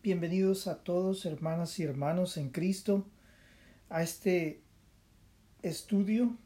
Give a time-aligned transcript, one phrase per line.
[0.00, 3.04] Bienvenidos a todos, hermanas y hermanos en Cristo,
[3.88, 4.60] a este
[5.62, 6.36] estudio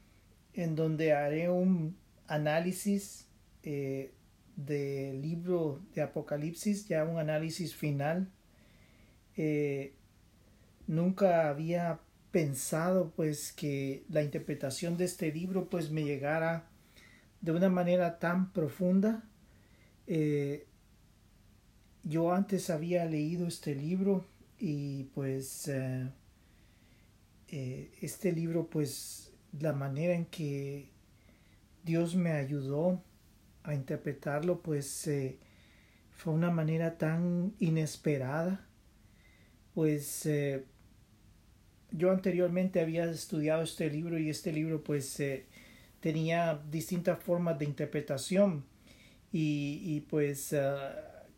[0.54, 1.94] en donde haré un
[2.26, 3.26] análisis
[3.62, 4.14] eh,
[4.56, 8.32] del libro de Apocalipsis, ya un análisis final.
[9.36, 9.92] Eh,
[10.86, 12.00] nunca había
[12.30, 16.70] pensado pues que la interpretación de este libro pues me llegara
[17.42, 19.24] de una manera tan profunda.
[20.06, 20.66] Eh,
[22.04, 24.26] yo antes había leído este libro
[24.58, 26.08] y pues eh,
[27.48, 30.88] eh, este libro pues la manera en que
[31.84, 33.02] Dios me ayudó
[33.62, 35.38] a interpretarlo pues eh,
[36.10, 38.66] fue una manera tan inesperada.
[39.74, 40.28] Pues
[41.90, 45.18] yo anteriormente había estudiado este libro y este libro pues
[46.00, 48.64] tenía distintas formas de interpretación
[49.32, 50.52] y, y pues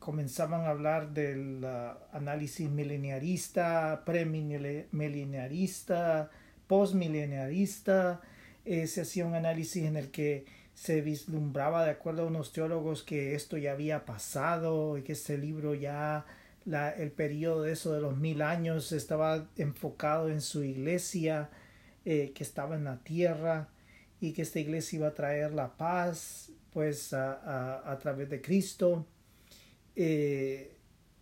[0.04, 6.30] comenzaban a hablar del uh, análisis mileniarista, premileniarista,
[6.66, 8.20] postmileniarista.
[8.66, 13.02] Eh, se hacía un análisis en el que se vislumbraba, de acuerdo a unos teólogos,
[13.02, 16.26] que esto ya había pasado y que este libro ya,
[16.66, 21.48] la, el periodo de eso de los mil años estaba enfocado en su iglesia,
[22.04, 23.70] eh, que estaba en la tierra
[24.20, 29.07] y que esta iglesia iba a traer la paz pues a través de Cristo
[29.96, 30.76] eh,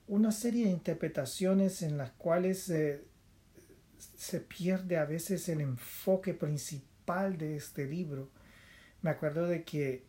[0.06, 3.04] una serie de interpretaciones en las cuales eh,
[3.98, 8.30] se pierde a veces el enfoque principal de este libro.
[9.02, 10.04] Me acuerdo de que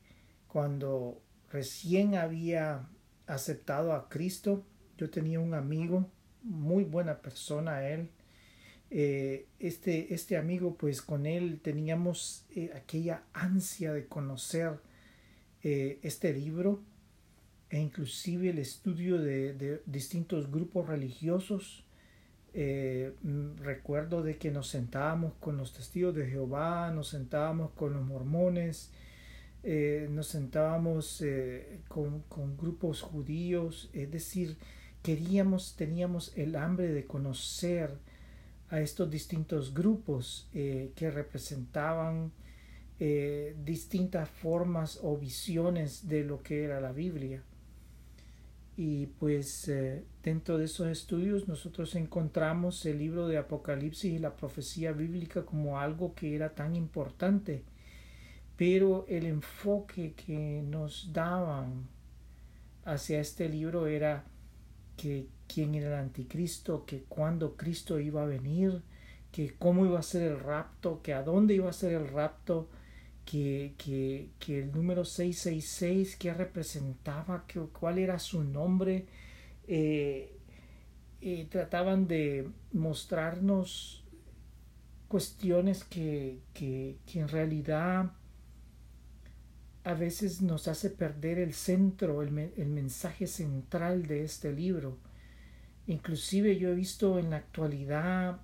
[0.47, 2.87] cuando recién había
[3.27, 4.65] aceptado a Cristo,
[4.97, 6.09] yo tenía un amigo,
[6.43, 8.09] muy buena persona él.
[8.89, 14.79] Eh, este, este amigo, pues con él teníamos aquella ansia de conocer
[15.61, 16.83] este libro
[17.73, 21.83] e inclusive el estudio de, distintos grupos religiosos.
[22.53, 27.93] Eh, mm, recuerdo de que nos sentábamos con los testigos de Jehová, nos sentábamos con
[27.93, 28.91] los mormones,
[29.63, 34.55] eh, nos sentábamos eh, con, con, grupos judíos, es decir,
[35.01, 37.89] queríamos, teníamos el hambre de conocer
[38.69, 42.31] a estos distintos grupos que representaban
[43.65, 47.43] distintas formas o visiones de lo que era la Biblia.
[48.75, 54.35] Y pues eh, dentro de esos estudios nosotros encontramos el libro de Apocalipsis y la
[54.35, 57.63] profecía bíblica como algo que era tan importante.
[58.57, 61.87] Pero el enfoque que nos daban
[62.85, 64.25] hacia este libro era
[64.97, 68.81] que quién era el anticristo, que cuándo Cristo iba a venir,
[69.31, 72.69] que cómo iba a ser el rapto, que a dónde iba a ser el rapto,
[73.25, 79.05] que, que, que el número 666, que representaba, que, cuál era su nombre,
[79.67, 80.37] eh,
[81.21, 84.03] eh, trataban de mostrarnos
[85.07, 88.11] cuestiones que, que, que en realidad
[89.83, 94.97] a veces nos hace perder el centro, el, el, mensaje central de este libro.
[95.87, 98.39] Inclusive yo he visto en la actualidad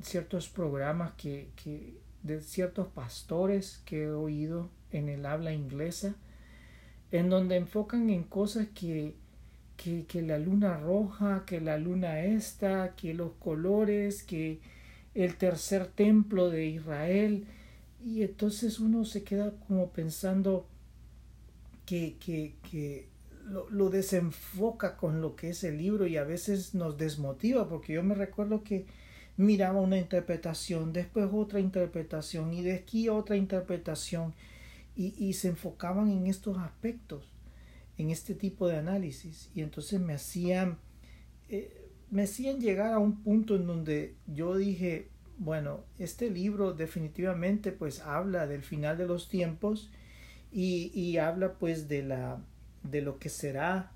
[0.00, 6.14] ciertos programas que, que de ciertos pastores que he oído en el habla inglesa,
[7.10, 9.14] en donde enfocan en cosas que,
[9.76, 14.60] que, que, la luna roja, que la luna esta, que los colores, que
[15.14, 17.46] el tercer templo de Israel,
[18.04, 20.66] y entonces uno se queda como pensando
[21.84, 23.08] que, que, que
[23.44, 27.94] lo, lo, desenfoca con lo que es el libro y a veces nos desmotiva, porque
[27.94, 28.86] yo me recuerdo que
[29.42, 34.34] miraba una interpretación, después otra interpretación y de aquí otra interpretación
[34.96, 37.24] y, y se enfocaban en estos aspectos,
[37.98, 39.50] en este tipo de análisis.
[39.54, 40.78] Y entonces me hacían,
[41.48, 45.08] eh, me hacían llegar a un punto en donde yo dije,
[45.38, 49.90] bueno, este libro definitivamente pues habla del final de los tiempos
[50.52, 52.40] y, y habla pues de la
[52.82, 53.92] de lo que será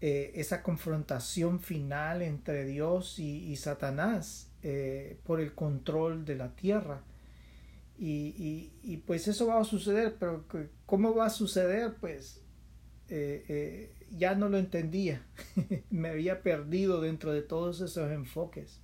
[0.00, 6.56] eh, esa confrontación final entre Dios y, y Satanás eh, por el control de la
[6.56, 7.02] tierra.
[7.98, 10.46] Y, y, pues eso va a suceder, pero
[10.86, 11.96] ¿cómo va a suceder?
[12.00, 12.40] Pues
[13.10, 15.22] eh, eh, ya no lo entendía,
[15.90, 18.80] me había perdido dentro de todos esos enfoques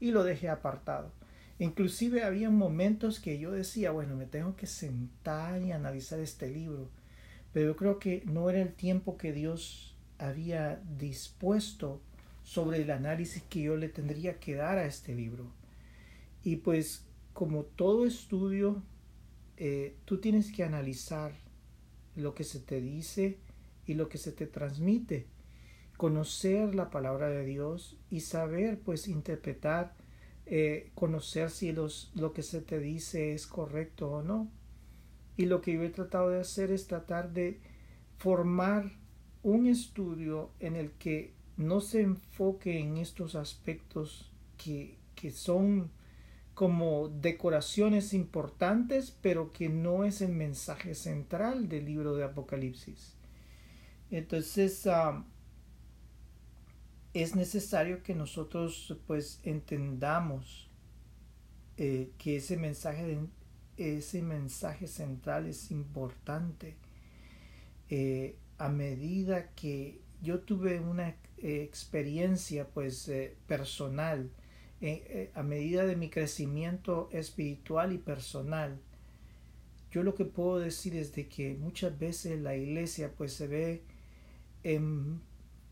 [0.00, 1.12] y lo dejé apartado.
[1.60, 6.90] Inclusive había momentos que yo decía, bueno, me tengo que sentar y analizar este libro,
[7.52, 12.02] pero yo creo que no era el tiempo que Dios había dispuesto
[12.50, 15.52] sobre el análisis que yo le tendría que dar a este libro.
[16.42, 18.82] Y pues como todo estudio,
[19.56, 21.32] eh, tú tienes que analizar
[22.16, 23.38] lo que se te dice
[23.86, 25.28] y lo que se te transmite.
[25.96, 29.94] conocer la palabra de Dios y saber pues interpretar,
[30.46, 34.50] eh, conocer si los, lo que se te dice es correcto o no.
[35.36, 37.60] Y lo que yo he tratado de hacer es tratar de
[38.16, 38.90] formar
[39.44, 45.90] un estudio en el que no se enfoque en estos aspectos que, que son
[46.54, 53.14] como decoraciones importantes, pero que no es el mensaje central del libro de Apocalipsis.
[54.10, 55.24] Entonces, ah,
[57.14, 60.68] es necesario que nosotros pues entendamos
[61.76, 63.18] eh, que ese mensaje,
[63.76, 66.76] ese mensaje central es importante.
[67.88, 73.10] Eh, a medida que yo tuve una eh, experiencia pues
[73.46, 74.30] personal,
[75.34, 78.80] a medida de mi crecimiento espiritual y personal,
[79.90, 83.82] yo lo que puedo decir es de que muchas veces la iglesia pues se ve
[84.62, 85.20] en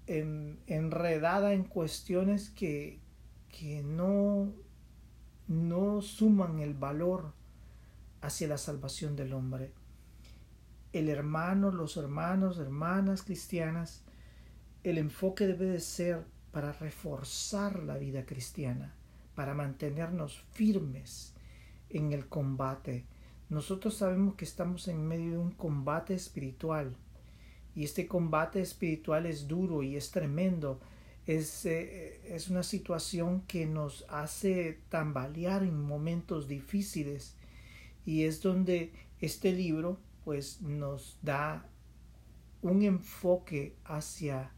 [0.08, 2.98] enredada en cuestiones que,
[3.50, 4.52] que no,
[5.46, 7.34] no suman el valor
[8.22, 9.72] hacia la salvación del hombre.
[10.92, 14.02] El hermano, los hermanos, hermanas cristianas,
[14.84, 18.94] el enfoque debe de ser para reforzar la vida cristiana,
[19.34, 21.34] para mantenernos firmes
[21.90, 23.04] en el combate.
[23.48, 26.96] Nosotros sabemos que estamos en medio de un combate espiritual,
[27.78, 30.80] y este combate espiritual es duro y es tremendo.
[31.28, 37.36] Es, eh, es una situación que nos hace tambalear en momentos difíciles
[38.04, 41.68] y es donde este libro pues nos da
[42.62, 44.50] un enfoque hacia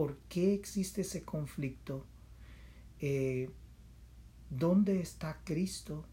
[0.00, 2.06] por qué existe ese conflicto,
[3.00, 3.50] eh,
[4.48, 6.06] dónde está Cristo,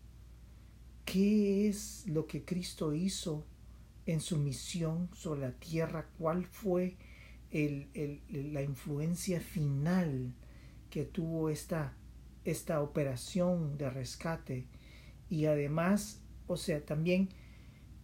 [1.06, 3.45] qué es lo que Cristo hizo
[4.06, 6.98] en su misión sobre la tierra, cuál fue
[7.50, 10.33] la influencia final
[10.90, 11.95] que tuvo esta,
[12.44, 14.68] esta operación de rescate
[15.30, 17.30] y además, o sea, también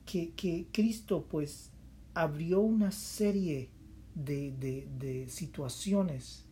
[0.06, 1.71] que, Cristo pues
[2.13, 3.69] abrió una serie
[4.15, 6.45] de, situaciones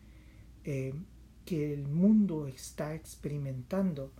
[0.64, 0.94] eh,
[1.44, 4.12] que el mundo está experimentando.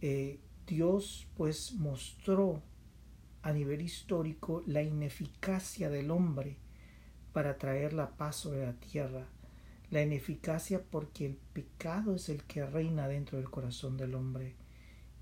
[0.00, 2.62] Eh, Dios pues mostró
[3.42, 6.58] a nivel histórico la ineficacia del hombre
[7.32, 9.26] para traer la paz sobre la tierra,
[9.90, 14.56] la ineficacia porque el pecado es el que reina dentro del corazón del hombre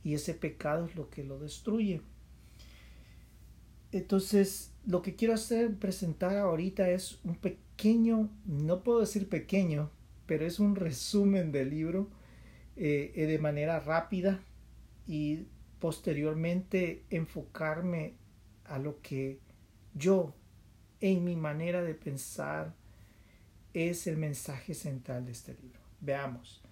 [0.02, 2.00] y ese pecado es lo que lo destruye.
[3.92, 9.90] Entonces, lo que quiero hacer, presentar ahorita es un pequeño, no puedo decir pequeño,
[10.26, 12.08] pero es un resumen del libro
[12.76, 14.40] eh, de manera rápida
[15.06, 15.46] y
[15.78, 18.14] posteriormente enfocarme
[18.64, 19.40] a lo que
[19.94, 20.34] yo
[21.00, 22.74] en mi manera de pensar
[23.74, 25.80] es el mensaje central de este libro.
[26.00, 26.62] Veamos.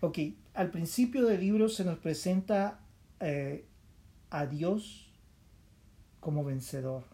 [0.00, 0.18] Ok,
[0.54, 2.80] al principio del libro se nos presenta
[3.20, 3.64] eh,
[4.30, 5.07] a Dios
[6.20, 7.04] como vencedor.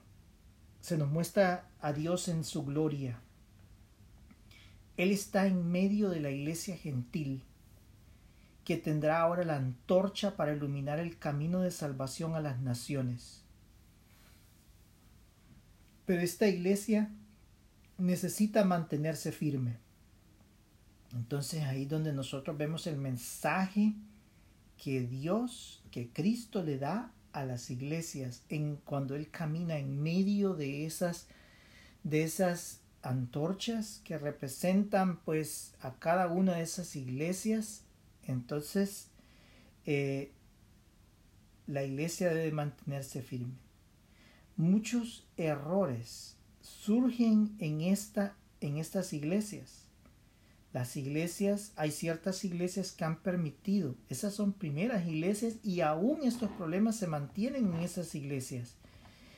[0.81, 3.21] Se nos muestra a Dios en su gloria.
[4.97, 7.43] Él está en medio de la iglesia gentil
[8.65, 13.43] que tendrá ahora la antorcha para iluminar el camino de salvación a las naciones.
[16.07, 17.11] Pero esta iglesia
[17.99, 19.79] necesita mantenerse firme.
[21.13, 23.95] Entonces ahí donde nosotros vemos el mensaje
[24.83, 30.55] que Dios, que Cristo le da a las iglesias en cuando él camina en medio
[30.55, 31.27] de esas
[32.03, 37.85] de esas antorchas que representan pues a cada una de esas iglesias
[38.27, 39.09] entonces,
[39.87, 40.33] eh,
[41.67, 43.55] la iglesia debe mantenerse firme.
[44.57, 49.84] Muchos errores surgen en, esta, en estas iglesias.
[50.75, 56.51] Las iglesias, hay ciertas iglesias que han permitido, esas son primeras iglesias y aún estos
[56.51, 58.75] problemas se mantienen en esas iglesias.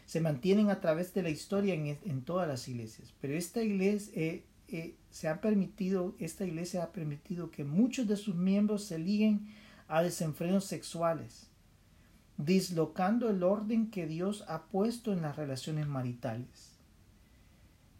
[0.06, 3.12] Se mantienen a través de la historia en, todas las iglesias.
[3.20, 8.16] Pero esta iglesia, eh, eh, se ha permitido, esta iglesia ha permitido que muchos de
[8.16, 9.46] sus miembros se liguen
[9.88, 11.48] a desenfrenos sexuales,
[12.38, 16.78] dislocando el orden que Dios ha puesto en las relaciones maritales.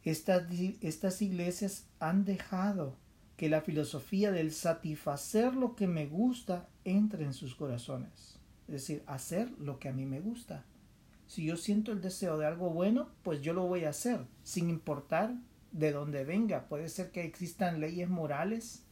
[0.04, 0.50] Estas,
[0.80, 2.96] estas iglesias han dejado
[3.36, 8.38] que la filosofía del satisfacer lo que me gusta entre en sus corazones.
[8.66, 10.64] Es decir, hacer lo que a mí me gusta.
[11.26, 14.70] Si yo siento el deseo de algo bueno, pues yo lo voy a hacer, sin
[14.70, 15.34] importar
[15.72, 16.68] de donde venga.
[16.68, 18.84] Puede ser que existan leyes morales,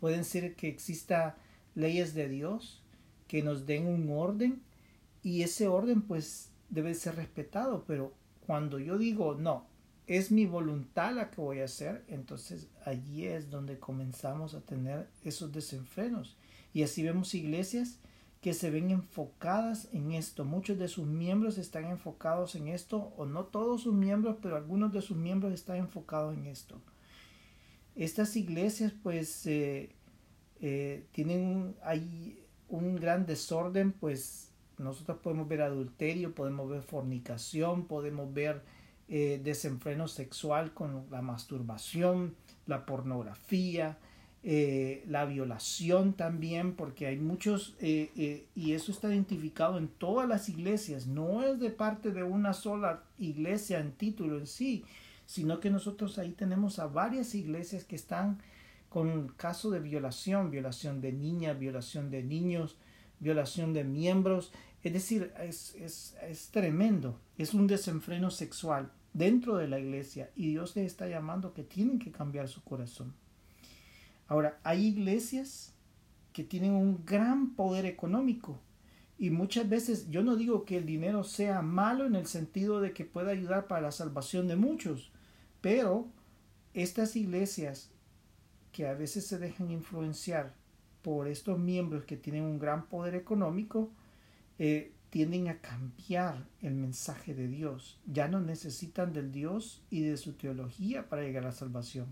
[0.00, 1.34] pueden ser que existan
[1.74, 2.82] leyes de Dios
[3.26, 4.62] que nos den un orden
[5.22, 8.12] y ese orden pues debe ser respetado, pero
[8.46, 9.66] cuando yo digo no,
[10.06, 15.08] es mi voluntad la que voy a hacer, entonces allí es donde comenzamos a tener
[15.24, 16.36] esos desenfrenos.
[16.72, 17.98] Y así vemos iglesias
[18.42, 20.44] que se ven enfocadas en esto.
[20.44, 24.92] Muchos de sus miembros están enfocados en esto, o no todos sus miembros, pero algunos
[24.92, 26.78] de sus miembros están enfocados en esto.
[27.94, 29.94] Estas iglesias pues eh,
[30.60, 38.34] eh, tienen hay un gran desorden, pues nosotros podemos ver adulterio, podemos ver fornicación, podemos
[38.34, 38.62] ver
[39.08, 42.34] eh, desenfreno sexual con la masturbación,
[42.66, 43.98] la pornografía,
[44.42, 50.48] eh, la violación también, porque hay muchos, eh, y eso está identificado en todas las
[50.48, 54.84] iglesias, no es de parte de una sola iglesia en título en sí,
[55.26, 58.38] sino que nosotros ahí tenemos a varias iglesias que están
[58.88, 62.76] con caso de violación, violación de niñas, violación de niños,
[63.18, 64.52] violación de miembros,
[64.84, 70.76] es decir, es, es, tremendo, es un desenfreno sexual dentro de la iglesia y Dios
[70.76, 73.14] les está llamando que tienen que cambiar su corazón.
[74.28, 75.72] Ahora, hay iglesias
[76.34, 78.60] que tienen un gran poder económico
[79.16, 82.92] y muchas veces yo no digo que el dinero sea malo en el sentido de
[82.92, 85.12] que pueda ayudar para la salvación de muchos,
[85.62, 86.08] pero
[86.74, 87.90] estas iglesias
[88.70, 90.52] que a veces se dejan influenciar
[91.00, 93.90] por estos miembros que tienen un gran poder económico,
[94.58, 98.00] eh, tienden a cambiar el mensaje de Dios.
[98.04, 102.06] Ya no necesitan del Dios y de su teología para llegar a la salvación.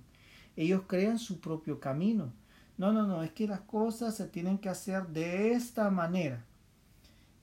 [0.56, 2.32] Ellos crean su propio camino.
[2.78, 6.44] No, no, no, es que las cosas se tienen que hacer de esta manera.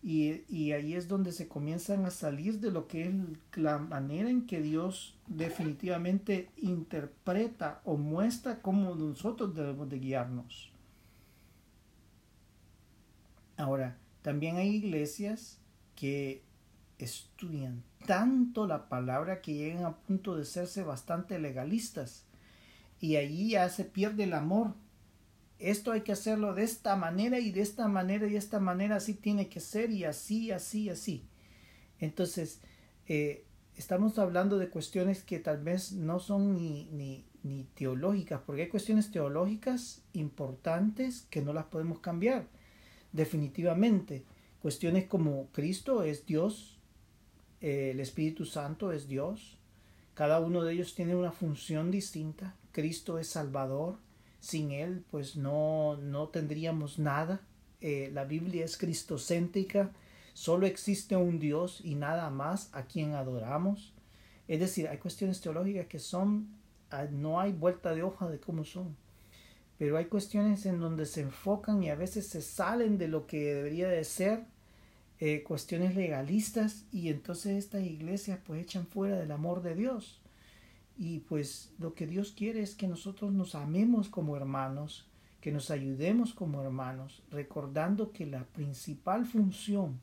[0.02, 3.14] Y, y, ahí es donde se comienzan a salir de lo que es
[3.58, 10.72] la manera en que Dios definitivamente interpreta o muestra cómo nosotros debemos de guiarnos.
[13.58, 15.60] Ahora, también hay iglesias
[15.96, 16.44] que
[16.98, 22.26] estudian tanto la palabra que llegan a punto de serse bastante legalistas.
[23.00, 24.76] Y allí ya se pierde el amor.
[25.58, 28.98] Esto hay que hacerlo de esta manera y de esta manera y de esta manera
[28.98, 31.26] así tiene que ser y así, así, así.
[32.00, 32.62] Entonces,
[33.08, 33.46] eh,
[33.76, 38.70] estamos hablando de cuestiones que tal vez no son ni, ni, ni teológicas, porque hay
[38.70, 42.48] cuestiones teológicas importantes que no las podemos cambiar
[43.12, 44.24] definitivamente.
[44.62, 46.78] Cuestiones como Cristo es Dios,
[47.62, 49.58] eh, el Espíritu Santo es Dios,
[50.14, 52.56] cada uno de ellos tiene una función distinta.
[52.74, 54.00] Cristo es Salvador,
[54.42, 57.42] sin Él pues no, no tendríamos nada.
[57.80, 59.92] Eh, la Biblia es cristocéntrica,
[60.34, 63.94] solo existe un Dios y nada más a quien adoramos.
[64.50, 66.50] Es decir, hay cuestiones teológicas que son,
[66.92, 68.98] ah, no hay vuelta de hoja de cómo son
[69.80, 73.56] pero hay cuestiones en donde se enfocan y a veces se salen de lo que
[73.56, 74.44] debería de ser
[75.20, 80.20] eh, cuestiones legalistas y entonces estas iglesias pues echan fuera del amor de Dios.
[80.98, 85.08] Y pues lo que Dios quiere es que nosotros nos amemos como hermanos
[85.40, 90.02] que nos ayudemos como hermanos recordando que la principal función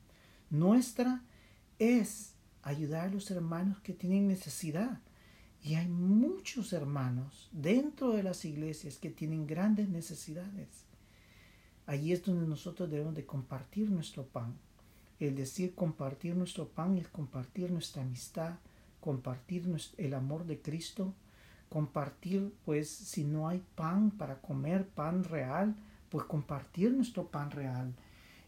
[0.49, 1.21] nuestra
[1.77, 4.99] es ayudar a los hermanos que tienen necesidad
[5.67, 10.85] y hay muchos hermanos dentro de las iglesias que tienen grandes necesidades.
[11.85, 14.55] Allí es donde nosotros debemos de compartir nuestro pan.
[15.19, 18.53] El decir compartir nuestro pan es compartir nuestra amistad,
[19.01, 21.13] compartir el amor de Cristo,
[21.67, 25.75] compartir, pues si no hay pan para comer, pan real,
[26.09, 27.93] pues compartir nuestro pan real.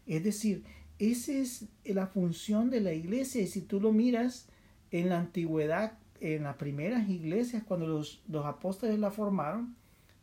[0.06, 0.64] Es decir,
[0.98, 4.46] esa es la función de la iglesia y si tú lo miras
[4.90, 9.74] en la antigüedad, en las primeras iglesias, cuando los, los apóstoles la formaron,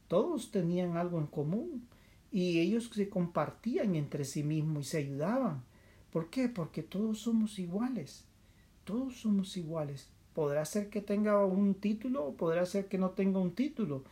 [0.08, 1.88] todos tenían algo en común
[2.32, 5.63] y ellos se compartían entre sí mismos y se ayudaban.
[6.12, 6.50] ¿Por qué?
[6.50, 8.25] Porque todos somos iguales.
[8.84, 10.10] Todos somos iguales.
[10.34, 14.04] Podrá ser que tenga un título o podrá ser que no tenga un título,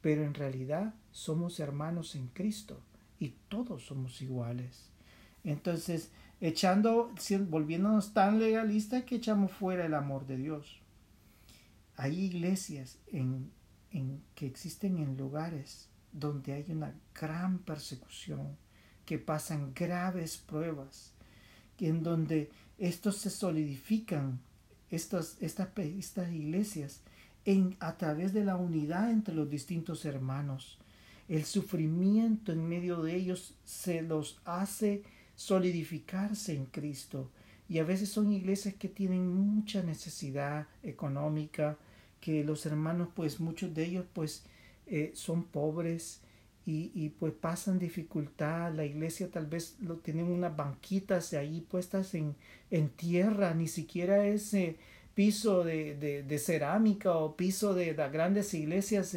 [0.00, 2.80] pero en realidad somos hermanos en Cristo
[3.18, 4.90] y todos somos iguales.
[5.44, 6.10] Entonces,
[6.40, 7.12] echando,
[7.48, 10.80] volviéndonos tan legalistas que echamos fuera el amor de Dios.
[11.96, 13.50] Hay iglesias en,
[13.90, 18.56] en, que existen en lugares donde hay una gran persecución,
[19.04, 21.12] que pasan graves pruebas,
[21.78, 24.40] en donde estos se solidifican,
[24.90, 27.00] estas, estas, estas iglesias,
[27.44, 30.78] en, a través de la unidad entre los distintos hermanos.
[31.28, 35.02] El sufrimiento en medio de ellos se los hace
[35.36, 37.30] solidificarse en Cristo.
[37.68, 41.78] Y a veces son iglesias que tienen mucha necesidad económica,
[42.20, 44.44] que los hermanos, pues muchos de ellos, pues
[44.86, 46.20] eh, son pobres
[46.66, 48.72] y, y, pues pasan dificultad.
[48.74, 52.36] La iglesia tal vez lo tienen unas banquitas ahí puestas en,
[52.70, 54.76] en tierra, ni siquiera es eh,
[55.14, 55.94] piso de,
[56.26, 59.16] de, cerámica o piso de las grandes iglesias.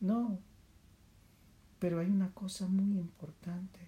[0.00, 0.38] no.
[1.78, 3.78] Pero hay una cosa muy importante.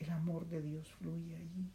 [0.00, 1.70] El amor de Dios fluye allí.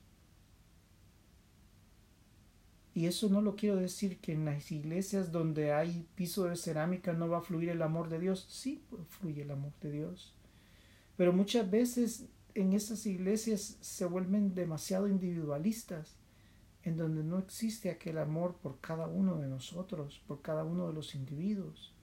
[2.96, 7.14] Y eso no lo quiero decir que en las iglesias donde hay piso de cerámica
[7.14, 8.46] no va a fluir el amor de Dios.
[8.50, 10.36] Sí, fluye el amor de Dios.
[11.18, 16.16] Pero muchas veces en esas iglesias se vuelven demasiado individualistas,
[16.84, 20.94] en donde no existe aquel amor por cada uno de nosotros, por cada uno de
[20.94, 21.94] los individuos.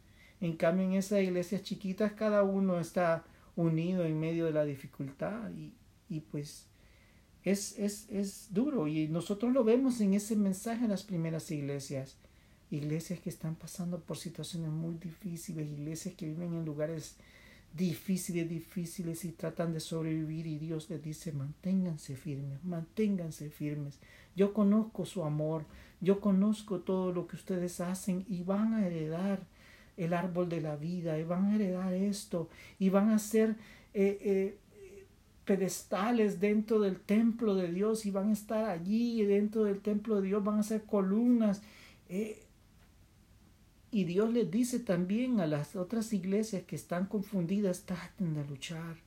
[0.41, 3.25] En cambio, en esas iglesias chiquitas cada uno está
[3.57, 5.75] unido en medio de la dificultad y,
[6.09, 6.70] y pues
[7.45, 12.17] es, es, es duro y nosotros lo vemos en ese mensaje en las primeras iglesias.
[12.71, 17.17] Iglesias que están pasando por situaciones muy difíciles, iglesias que viven en lugares
[17.73, 23.99] difíciles, difíciles y tratan de sobrevivir y Dios les dice, manténganse firmes, manténganse firmes.
[24.37, 25.65] Yo conozco su amor,
[26.01, 29.41] yo conozco todo lo que ustedes hacen y van a heredar
[29.97, 33.57] el árbol de la vida y van a heredar esto y van a ser
[33.93, 34.59] eh, eh,
[35.51, 40.29] pedestales dentro del templo de Dios y van a estar allí dentro del templo de
[40.29, 41.61] Dios, van a ser columnas.
[42.09, 42.45] Eh,
[43.91, 48.99] y Dios les dice también a las otras iglesias que están confundidas, traten de luchar,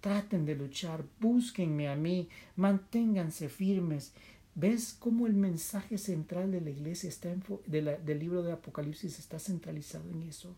[0.00, 4.14] traten de luchar, búsquenme a mí, manténganse firmes.
[4.54, 7.28] ¿Ves cómo el mensaje central de la iglesia está
[7.66, 10.56] del libro de Apocalipsis está centralizado en eso?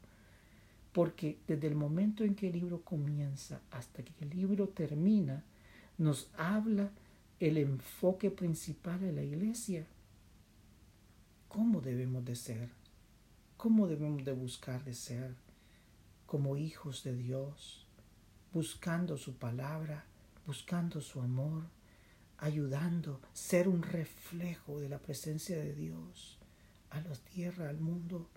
[0.94, 5.44] Porque desde el momento en que el libro comienza hasta que el libro termina,
[5.98, 6.90] nos habla
[7.40, 9.84] el enfoque principal de la iglesia.
[11.48, 12.68] ¿Cómo debemos de ser?
[13.56, 15.34] ¿Cómo debemos de buscar de ser
[16.26, 17.86] como hijos de Dios,
[18.52, 20.04] buscando su palabra,
[20.46, 21.64] buscando su amor,
[22.38, 26.38] ayudando, ser un reflejo de la presencia de Dios
[26.90, 28.28] a la tierra, al mundo?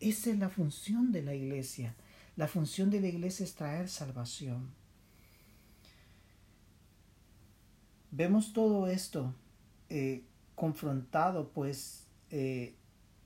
[0.00, 1.94] Esa es la función de la iglesia.
[2.36, 4.70] La función de la iglesia es traer salvación.
[8.10, 9.34] Vemos todo esto
[9.88, 10.22] eh,
[10.54, 12.74] confrontado, pues, eh,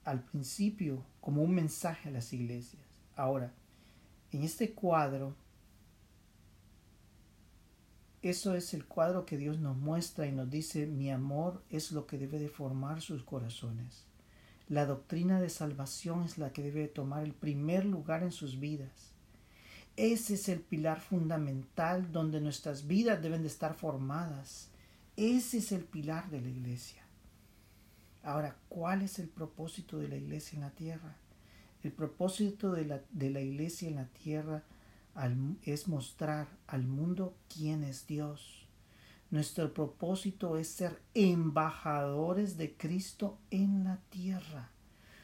[0.05, 2.83] al principio como un mensaje a las iglesias.
[3.17, 3.53] Ahora,
[4.33, 5.35] en este cuadro,
[8.23, 12.07] eso es el cuadro que Dios nos muestra y nos dice, mi amor es lo
[12.07, 14.05] que debe de formar sus corazones.
[14.73, 18.59] La doctrina de salvación es la que debe de tomar el primer lugar en sus
[18.59, 19.13] vidas.
[19.97, 24.71] Ese es el pilar fundamental donde nuestras vidas deben de estar formadas.
[25.15, 27.03] Ese es el pilar de la iglesia.
[28.23, 31.17] Ahora, ¿cuál es el propósito de la iglesia en la tierra?
[31.83, 34.63] El propósito de la, de la iglesia en la tierra
[35.65, 38.62] es mostrar al mundo quién es Dios.
[39.33, 44.71] Nuestro propósito es ser embajadores de Cristo en la tierra.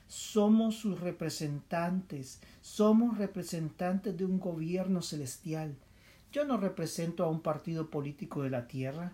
[0.06, 5.76] Somos sus representantes, somos representantes de un gobierno celestial.
[6.32, 9.12] Yo no represento a un partido político de la tierra,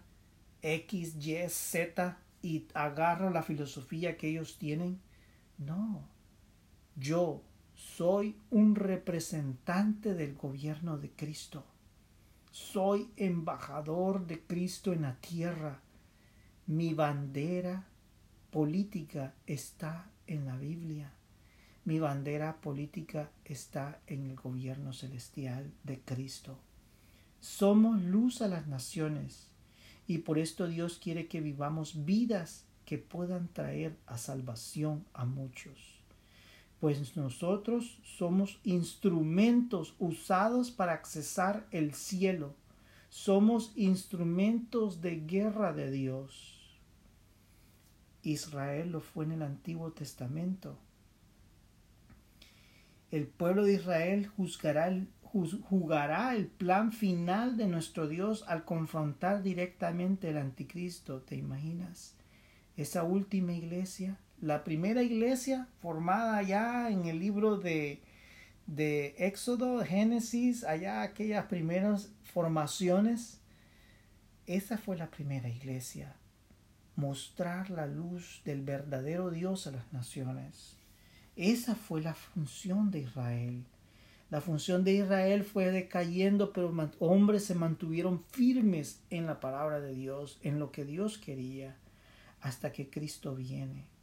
[0.62, 5.00] X, Y, Z, y agarro la filosofía que ellos tienen.
[5.58, 6.08] No,
[6.94, 7.42] yo
[7.74, 11.64] soy un representante del gobierno de Cristo.
[12.54, 15.80] Soy embajador de Cristo en la tierra.
[16.68, 17.88] Mi bandera
[18.52, 21.10] política está en la Biblia.
[21.84, 26.56] Mi bandera política está en el gobierno celestial de Cristo.
[27.40, 29.48] Somos luz a las naciones.
[30.06, 35.93] Y por esto Dios quiere que vivamos vidas que puedan traer a salvación a muchos.
[36.80, 42.54] Pues nosotros somos instrumentos usados para accesar el cielo.
[43.08, 46.78] Somos instrumentos de guerra de Dios.
[48.22, 50.76] Israel lo fue en el Antiguo Testamento.
[53.10, 54.90] El pueblo de Israel juzgará
[55.68, 61.22] jugará el plan final de nuestro Dios al confrontar directamente el anticristo.
[61.22, 62.14] ¿Te imaginas?
[62.76, 68.02] Esa última iglesia, la primera iglesia formada ya en el libro de,
[68.66, 73.40] de Éxodo, Génesis, allá aquellas primeras formaciones.
[74.46, 76.16] Esa fue la primera iglesia.
[76.96, 80.76] Mostrar la luz del verdadero Dios a las naciones.
[81.36, 83.64] Esa fue la función de Israel
[84.34, 89.94] la función de Israel fue decayendo, pero hombres se mantuvieron firmes en la palabra de
[89.94, 91.76] Dios, en lo que Dios quería,
[92.40, 93.93] hasta que Cristo viene.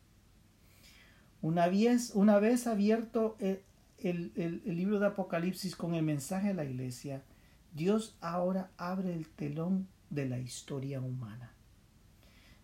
[1.42, 6.66] Una vez, una vez abierto el, el libro de Apocalipsis con el mensaje a la
[6.66, 7.24] iglesia,
[7.74, 11.54] Dios ahora abre el telón de la historia humana.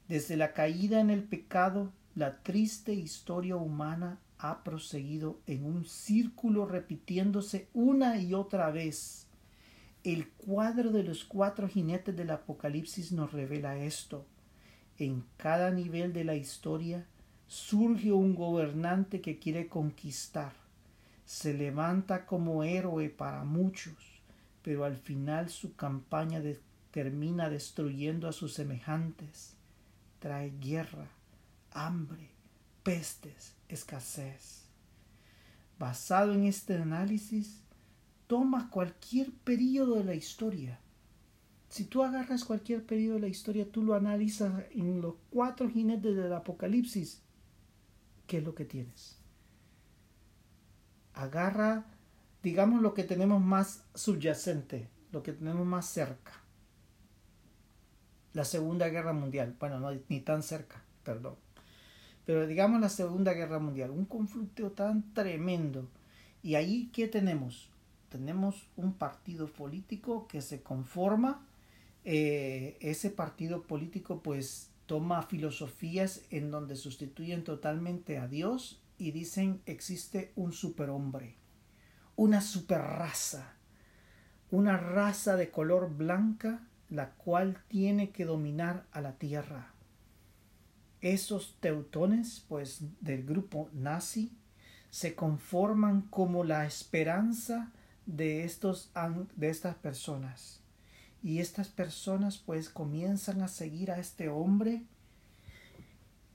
[0.08, 6.66] Desde la caída en el pecado, la triste historia humana ha proseguido en un círculo
[6.66, 9.28] repitiéndose una y otra vez.
[10.04, 14.26] El cuadro de los cuatro jinetes del Apocalipsis nos revela esto.
[14.98, 17.06] En cada nivel de la historia
[17.48, 20.54] surge un gobernante que quiere conquistar.
[21.26, 23.96] Se levanta como héroe para muchos,
[24.62, 26.42] pero al final su campaña
[26.92, 29.56] termina destruyendo a sus semejantes.
[30.20, 31.08] Trae guerra,
[31.72, 32.30] hambre,
[32.84, 34.64] pestes, escasez.
[35.80, 37.62] Basado en este análisis,
[38.28, 40.80] toma cualquier periodo de la historia.
[41.70, 46.16] Si tú agarras cualquier periodo de la historia, tú lo analizas en los cuatro jinetes
[46.16, 47.22] del Apocalipsis,
[48.28, 49.18] ¿qué es lo que tienes?
[51.14, 51.86] Agarra,
[52.44, 56.34] digamos, lo que tenemos más subyacente, lo que tenemos más cerca.
[58.34, 61.38] La Segunda Guerra Mundial, bueno, no, ni tan cerca, perdón
[62.28, 65.88] pero digamos la Segunda Guerra Mundial, un conflicto tan tremendo.
[66.44, 67.70] Y ahí, ¿qué tenemos?
[68.10, 71.48] Tenemos un partido político que se conforma,
[72.04, 79.62] eh, ese partido político pues toma filosofías en donde sustituyen totalmente a Dios y dicen
[79.68, 81.36] existe un superhombre,
[82.16, 83.54] una superraza,
[84.50, 89.74] una raza de color blanca la cual tiene que dominar a la tierra
[91.02, 94.32] esos teutones, pues del grupo nazi,
[94.90, 97.72] se conforman como la esperanza
[98.06, 98.92] de, estos,
[99.36, 100.62] de estas personas.
[101.24, 104.84] Y estas personas pues comienzan a seguir a este hombre,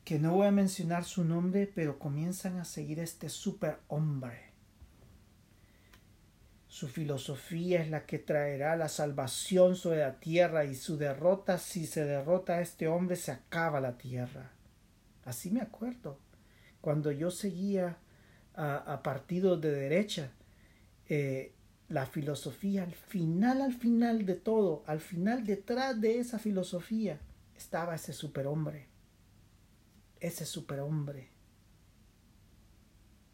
[0.04, 4.52] que no voy a mencionar su nombre, pero comienzan a seguir a este superhombre.
[6.66, 11.86] Su filosofía es la que traerá la salvación sobre la tierra y su derrota, si
[11.86, 14.50] se derrota a este hombre, se acaba la tierra.
[15.24, 16.18] Así me acuerdo.
[16.80, 17.98] Cuando yo seguía
[18.54, 20.30] a, partidos de derecha,
[21.08, 21.52] eh,
[21.92, 27.20] la filosofía, al final, al final de todo, al final detrás de esa filosofía,
[27.54, 28.86] estaba ese superhombre.
[30.18, 31.28] Ese superhombre.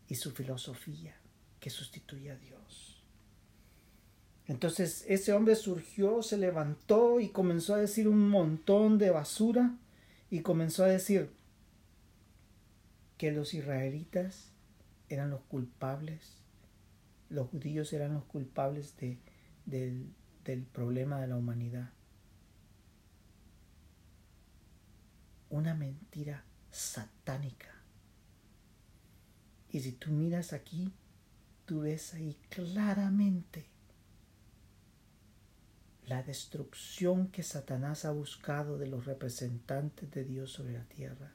[0.09, 1.15] Y su filosofía
[1.61, 3.01] que sustituye a Dios.
[4.49, 9.77] Entonces ese hombre surgió, se levantó y comenzó a decir un montón de basura
[10.31, 11.31] y comenzó a decir,
[13.19, 14.51] que los israelitas
[15.09, 16.38] eran los culpables,
[17.29, 19.19] los judíos eran los culpables de,
[19.67, 20.13] del,
[20.45, 21.91] del problema de la humanidad.
[25.51, 27.75] Una mentira satánica.
[29.71, 30.93] Y si tú miras aquí,
[31.67, 33.67] tú ves ahí claramente
[36.07, 41.33] la destrucción que Satanás ha buscado de los representantes de Dios sobre la tierra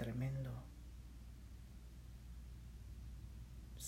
[0.00, 0.69] tremendo.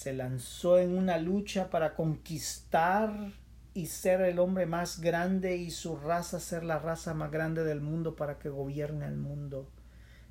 [0.02, 3.34] Se lanzó en una lucha para conquistar
[3.72, 7.80] y ser el hombre más grande y su raza ser la raza más grande del
[7.80, 9.70] mundo para que gobierne el mundo.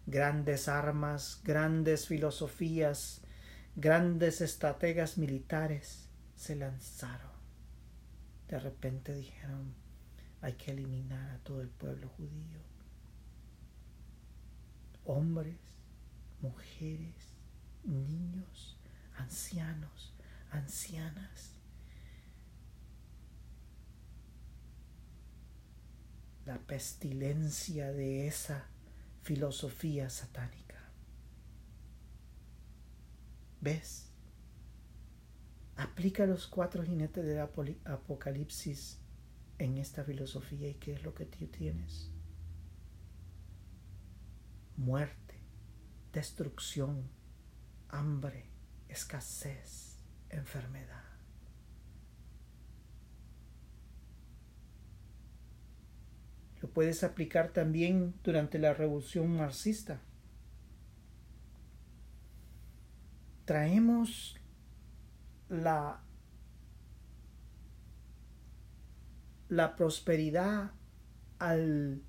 [0.06, 3.22] Grandes armas, grandes filosofías,
[3.78, 7.32] grandes estrategas militares se lanzaron.
[8.50, 9.74] De repente dijeron,
[10.42, 12.60] hay que eliminar a todo el pueblo judío.
[15.06, 15.56] Hombres,
[16.42, 17.16] mujeres,
[17.86, 18.81] niños,
[19.22, 20.14] ancianos,
[20.52, 21.52] ancianas.
[26.46, 28.66] La pestilencia de esa
[29.22, 30.92] filosofía satánica.
[33.62, 34.08] ¿Ves?
[35.76, 37.40] Aplica los cuatro jinetes del
[37.86, 39.00] Apocalipsis
[39.60, 42.10] en esta filosofía y qué es lo que tú tienes.
[44.78, 45.32] Muerte
[46.12, 47.10] destrucción,
[47.90, 48.51] hambre,
[48.92, 49.98] escasez,
[50.30, 51.04] enfermedad.
[56.62, 60.00] Lo puedes aplicar también durante la revolución marxista.
[63.46, 64.38] Traemos
[65.50, 66.04] la,
[69.50, 70.72] la prosperidad
[71.40, 72.04] al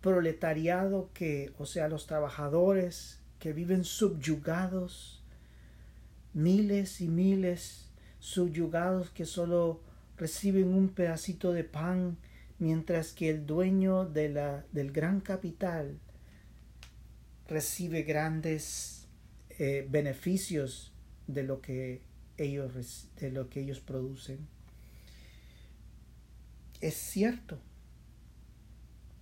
[0.00, 5.21] proletariado que, o sea, los trabajadores que viven subyugados,
[6.34, 9.80] miles y miles subyugados que solo
[10.16, 12.16] reciben un pedacito de pan,
[12.58, 15.98] mientras que el dueño de la, del gran capital
[17.48, 19.08] recibe grandes
[19.58, 20.92] eh, beneficios
[21.26, 22.02] de lo que
[22.36, 24.46] ellos de lo que ellos producen.
[26.80, 27.60] Es cierto,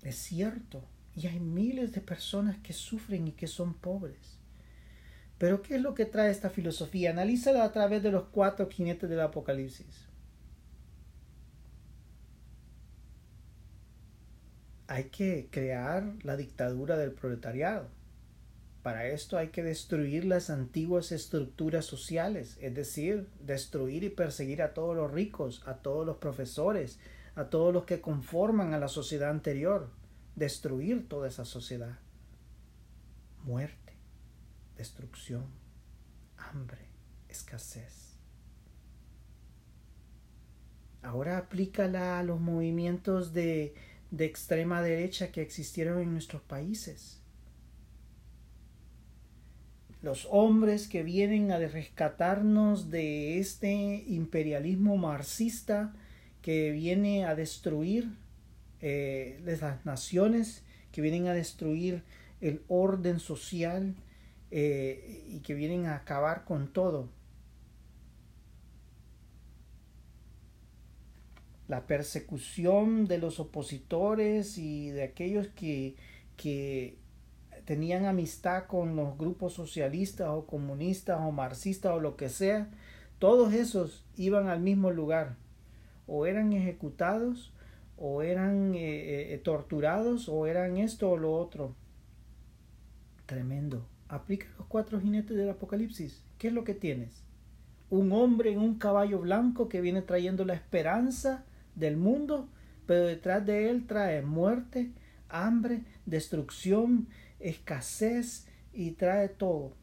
[0.03, 0.83] es cierto
[1.14, 4.39] Y hay miles de personas que sufren y que son pobres.
[5.40, 7.12] Pero ¿qué es lo que trae esta filosofía?
[7.12, 10.07] Analízala a través de los cuatro jinetes del Apocalipsis.
[14.87, 17.88] Hay que crear la dictadura del proletariado.
[18.83, 24.74] Para esto hay que destruir las antiguas estructuras sociales, es decir, destruir y perseguir a
[24.74, 26.98] todos los ricos, a todos los profesores,
[27.35, 29.88] a todos los que conforman a la sociedad anterior,
[30.37, 31.98] destruir toda esa sociedad.
[33.42, 33.80] Muerte
[34.81, 35.45] destrucción,
[36.38, 36.81] hambre,
[37.29, 38.16] escasez.
[41.03, 43.75] Ahora aplícala a los movimientos de,
[44.11, 47.21] de extrema derecha que existieron en nuestros países.
[50.03, 53.71] Los hombres que vienen a rescatarnos de este
[54.07, 55.93] imperialismo marxista
[56.40, 58.09] que viene a destruir
[58.81, 62.03] eh, las naciones, que vienen a destruir
[62.40, 63.95] el orden social,
[64.50, 67.08] eh, y que vienen a acabar con todo.
[71.68, 75.94] La persecución de los opositores y de aquellos que,
[76.36, 76.98] que
[77.64, 82.68] tenían amistad con los grupos socialistas o comunistas o marxistas o lo que sea,
[83.20, 85.36] todos esos iban al mismo lugar.
[86.08, 87.52] O eran ejecutados,
[87.96, 91.76] o eran eh, eh, torturados, o eran esto o lo otro.
[93.26, 96.23] Tremendo aplica los cuatro jinetes del Apocalipsis.
[96.37, 97.23] ¿Qué es lo que tienes?
[97.88, 101.44] Un hombre en un caballo blanco que viene trayendo la esperanza
[101.77, 102.49] del mundo,
[102.87, 104.90] pero detrás de él trae muerte,
[105.29, 109.75] hambre, destrucción, escasez y trae todo.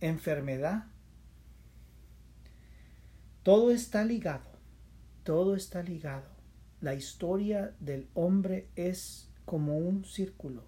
[0.00, 0.86] Enfermedad.
[3.44, 4.50] Todo está ligado.
[5.22, 6.28] Todo está ligado.
[6.80, 10.64] La historia del hombre es como un círculo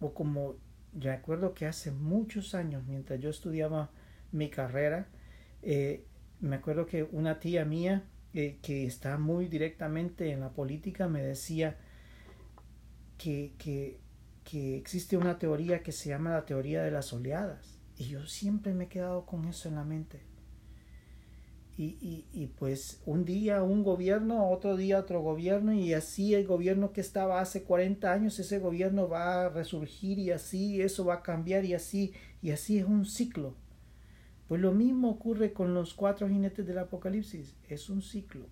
[0.00, 0.56] o como
[0.94, 3.90] recuerdo que hace muchos años, mientras yo estudiaba
[4.30, 5.08] mi carrera,
[5.62, 6.04] eh,
[6.40, 11.22] me acuerdo que una tía mía eh, que está muy directamente en la política me
[11.22, 11.76] decía
[13.18, 14.00] que, que,
[14.42, 17.78] que, existe una teoría que se llama la teoría de las oleadas.
[17.96, 20.31] Y yo siempre me he quedado con eso en la mente.
[21.84, 26.92] Y, y, pues un día un gobierno, otro día otro gobierno y así el gobierno
[26.92, 31.22] que estaba hace 40 años, ese gobierno va a resurgir y así eso va a
[31.22, 33.54] cambiar y así y así es un ciclo.
[34.46, 38.46] Pues lo mismo ocurre con los cuatro jinetes del Apocalipsis, es un ciclo.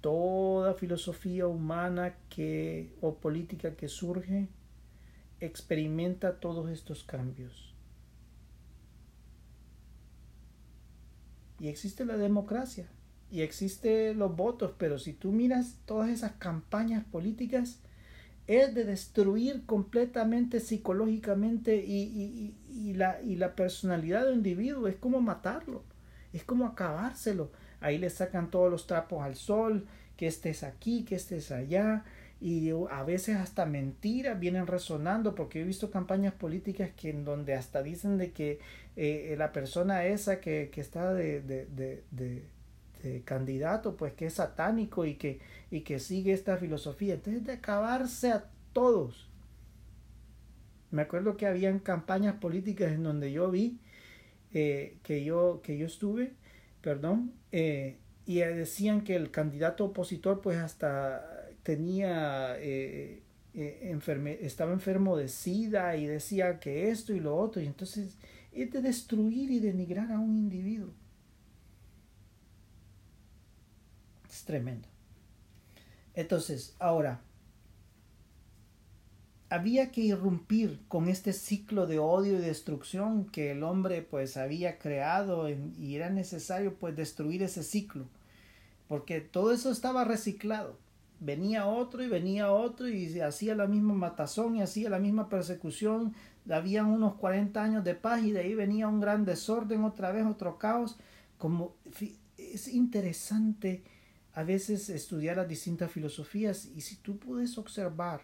[0.00, 4.48] Toda filosofía humana que o política que surge
[5.40, 7.71] experimenta todos estos cambios
[11.62, 12.88] y existe la democracia
[13.30, 17.78] y existe los votos, pero si tú miras todas esas campañas políticas,
[18.48, 25.20] es de destruir completamente psicológicamente y, y, la, y la personalidad del individuo, es como
[25.20, 25.84] matarlo,
[26.32, 27.52] es como acabárselo.
[27.80, 32.04] Ahí le sacan todos los trapos al sol, que estés aquí, que estés allá,
[32.42, 37.54] y a veces hasta mentiras vienen resonando porque he visto campañas políticas que en donde
[37.54, 38.58] hasta dicen de que
[38.96, 44.34] eh, la persona esa que, que está de, de, de, de, candidato pues que es
[44.34, 45.38] satánico y que,
[45.70, 47.14] y que sigue esta filosofía.
[47.14, 49.30] Entonces de acabarse a todos.
[50.90, 53.78] Me acuerdo que habían campañas políticas en donde yo vi
[54.52, 56.32] eh, que yo que yo estuve
[56.80, 63.22] perdón eh, y decían que el candidato opositor pues hasta tenía, eh,
[63.54, 63.98] eh
[64.40, 68.16] estaba enfermo de sida y decía que esto y lo otro, y entonces
[68.52, 70.92] es de destruir y denigrar a un individuo.
[74.30, 74.88] Es tremendo.
[76.14, 77.20] Entonces, ahora,
[79.52, 84.78] había que irrumpir con este ciclo de odio y destrucción que el hombre pues había
[84.78, 88.06] creado y era necesario pues destruir ese ciclo
[88.88, 90.78] porque todo eso estaba reciclado
[91.24, 96.14] venía otro y venía otro y hacía la misma matazón y hacía la misma persecución.
[96.50, 100.26] Habían unos 40 años de paz y de ahí venía un gran desorden, otra vez
[100.26, 100.98] otro caos.
[101.38, 101.76] Como
[102.36, 103.84] es interesante
[104.34, 108.22] a veces estudiar las distintas filosofías y si tú puedes observar,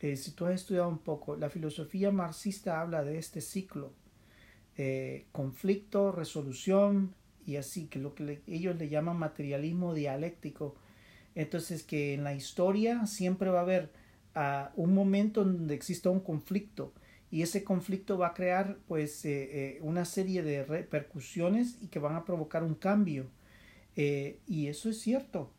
[0.00, 3.92] eh, si tú has estudiado un poco, la filosofía marxista habla de este ciclo,
[4.76, 10.76] eh, conflicto, resolución y así, que lo que ellos le llaman materialismo dialéctico,
[11.34, 13.90] entonces que en la historia siempre va a haber
[14.34, 16.92] ah, un momento donde exista un conflicto
[17.30, 22.00] y ese conflicto va a crear pues eh, eh, una serie de repercusiones y que
[22.00, 23.26] van a provocar un cambio.
[23.96, 25.50] Eh, y eso es cierto,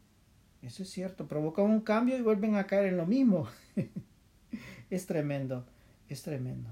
[0.61, 3.47] eso es cierto, provocan un cambio y vuelven a caer en lo mismo.
[4.89, 5.65] es tremendo,
[6.09, 6.69] es tremendo.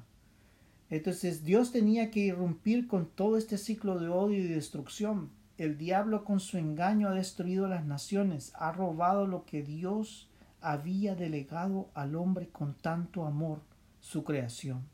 [0.89, 5.29] Entonces Dios tenía que irrumpir con todo este ciclo de odio y destrucción.
[5.59, 10.29] El diablo con su engaño ha destruido las naciones, ha robado lo que Dios
[10.61, 13.59] había delegado al hombre con tanto amor,
[13.99, 14.87] su creación.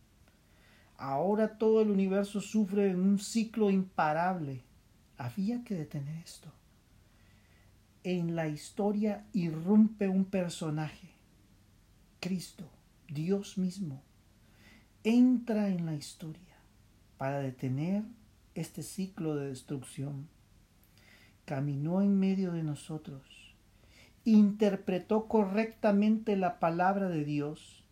[0.97, 4.63] Ahora todo el universo sufre en un ciclo imparable.
[5.19, 6.51] Había que detener esto.
[8.03, 11.11] En la historia irrumpe un personaje,
[12.19, 12.67] Cristo,
[13.07, 14.01] Dios mismo,
[15.03, 16.57] entra en la historia
[17.17, 18.01] para detener
[18.55, 20.33] este ciclo de destrucción.
[21.45, 23.21] Caminó en medio de nosotros,
[24.23, 27.83] interpretó correctamente la palabra de Dios,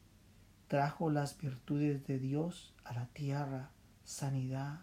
[0.67, 3.69] trajo las virtudes de Dios a la tierra,
[4.03, 4.81] sanidad,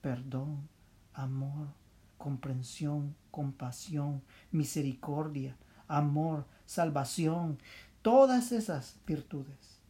[0.00, 0.68] perdón,
[1.12, 1.68] amor,
[2.16, 5.56] comprensión, compasión, misericordia,
[5.88, 7.58] amor, salvación,
[8.02, 9.80] todas esas virtudes.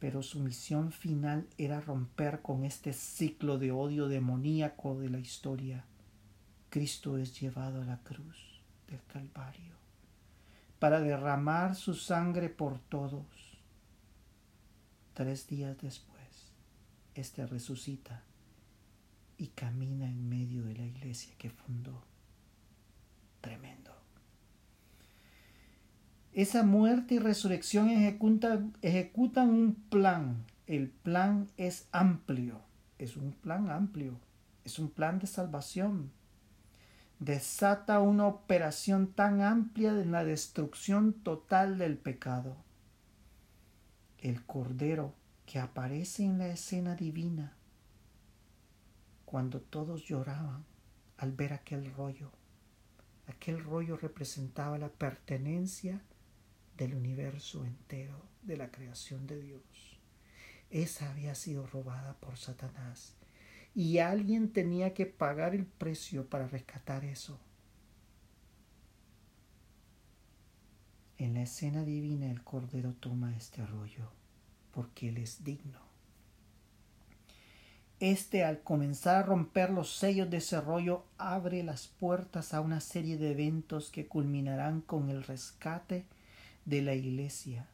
[0.00, 5.84] Pero su misión final era romper con este ciclo de odio demoníaco de la historia.
[6.70, 9.74] Cristo es llevado a la cruz del Calvario
[10.78, 13.26] para derramar su sangre por todos.
[15.14, 16.52] Tres días después,
[17.14, 18.22] éste resucita
[19.38, 22.04] y camina en medio de la iglesia que fundó.
[23.40, 23.92] Tremendo.
[26.32, 30.44] Esa muerte y resurrección ejecutan, ejecutan un plan.
[30.66, 32.60] El plan es amplio,
[32.98, 34.20] es un plan amplio,
[34.64, 36.12] es un plan de salvación
[37.18, 42.56] desata una operación tan amplia de la destrucción total del pecado.
[44.18, 45.14] El Cordero
[45.46, 47.54] que aparece en la escena divina
[49.24, 50.64] cuando todos lloraban
[51.16, 52.30] al ver aquel rollo.
[53.26, 56.00] Aquel rollo representaba la pertenencia
[56.76, 59.98] del universo entero, de la creación de Dios.
[60.70, 63.17] Esa había sido robada por Satanás
[63.78, 67.38] y alguien tenía que pagar el precio para rescatar eso.
[71.16, 74.10] En la escena divina el Cordero toma este rollo
[74.72, 75.78] porque Él es digno.
[78.00, 82.80] Este al comenzar a romper los sellos de ese rollo abre las puertas a una
[82.80, 86.04] serie de eventos que culminarán con el rescate
[86.64, 87.68] de la Iglesia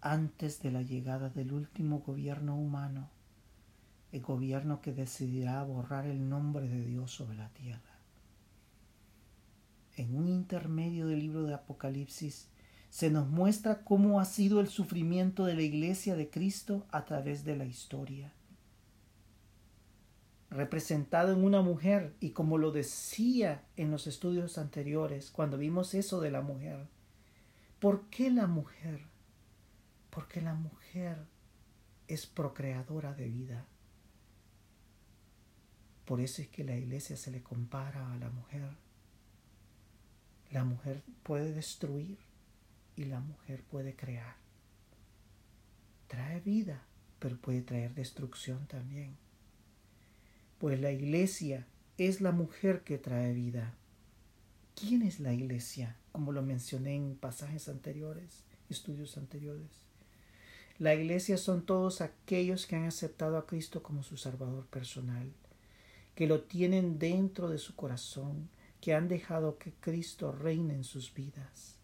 [0.00, 3.15] antes de la llegada del último gobierno humano
[4.12, 7.96] el gobierno que decidirá borrar el nombre de Dios sobre la tierra.
[9.96, 12.48] En un intermedio del libro de Apocalipsis
[12.90, 17.44] se nos muestra cómo ha sido el sufrimiento de la iglesia de Cristo a través
[17.44, 18.32] de la historia.
[20.50, 26.20] Representado en una mujer, y como lo decía en los estudios anteriores, cuando vimos eso
[26.20, 26.86] de la mujer,
[27.80, 29.00] ¿por qué la mujer?
[30.10, 31.26] Porque la mujer
[32.06, 33.66] es procreadora de vida.
[36.06, 38.70] Por eso es que la iglesia se le compara a la mujer.
[40.52, 42.16] La mujer puede destruir
[42.94, 44.36] y la mujer puede crear.
[46.06, 46.84] Trae vida,
[47.18, 49.16] pero puede traer destrucción también.
[50.58, 51.66] Pues la iglesia
[51.98, 53.74] es la mujer que trae vida.
[54.76, 55.96] ¿Quién es la iglesia?
[56.12, 59.70] Como lo mencioné en pasajes anteriores, estudios anteriores.
[60.78, 65.32] La iglesia son todos aquellos que han aceptado a Cristo como su Salvador personal
[66.16, 68.48] que lo tienen dentro de su corazón,
[68.80, 71.76] que han dejado que Cristo reine en sus vidas.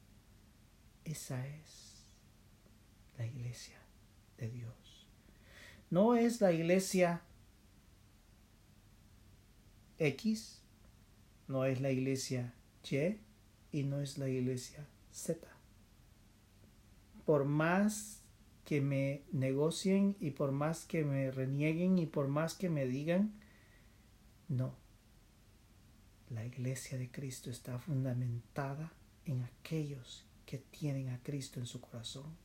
[1.05, 2.07] Esa es
[3.19, 3.79] la iglesia
[4.39, 5.07] de Dios.
[5.91, 7.21] No es la iglesia
[9.99, 10.63] X,
[11.47, 12.55] no es la iglesia
[12.91, 13.19] Y
[13.71, 15.47] y no es la iglesia Z.
[17.27, 18.23] Por más
[18.65, 23.42] que me negocien y por más que me renieguen y por más que me digan
[24.53, 24.75] no.
[26.31, 28.93] La iglesia de Cristo está fundamentada
[29.25, 32.37] en aquellos que tienen a Cristo en su corazón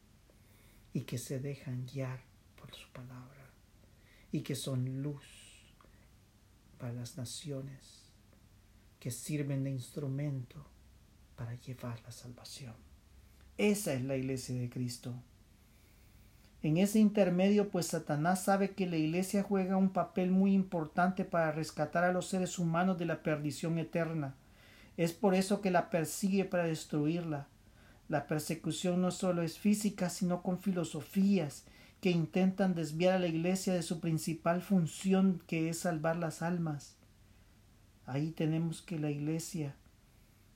[0.93, 2.21] y que se dejan guiar
[2.59, 3.49] por su palabra
[4.31, 5.23] y que son luz
[6.77, 8.03] para las naciones
[8.99, 10.65] que sirven de instrumento
[11.35, 12.75] para llevar la salvación.
[13.57, 15.15] Esa es la iglesia de Cristo.
[16.63, 21.51] En ese intermedio, pues Satanás sabe que la iglesia juega un papel muy importante para
[21.51, 24.35] rescatar a los seres humanos de la perdición eterna.
[24.97, 27.47] Es por eso que la persigue para destruirla.
[28.09, 31.65] La persecución no solo es física, sino con filosofías
[32.01, 36.95] que intentan desviar a la iglesia de su principal función, que es salvar las almas.
[38.05, 39.75] Ahí tenemos que la iglesia,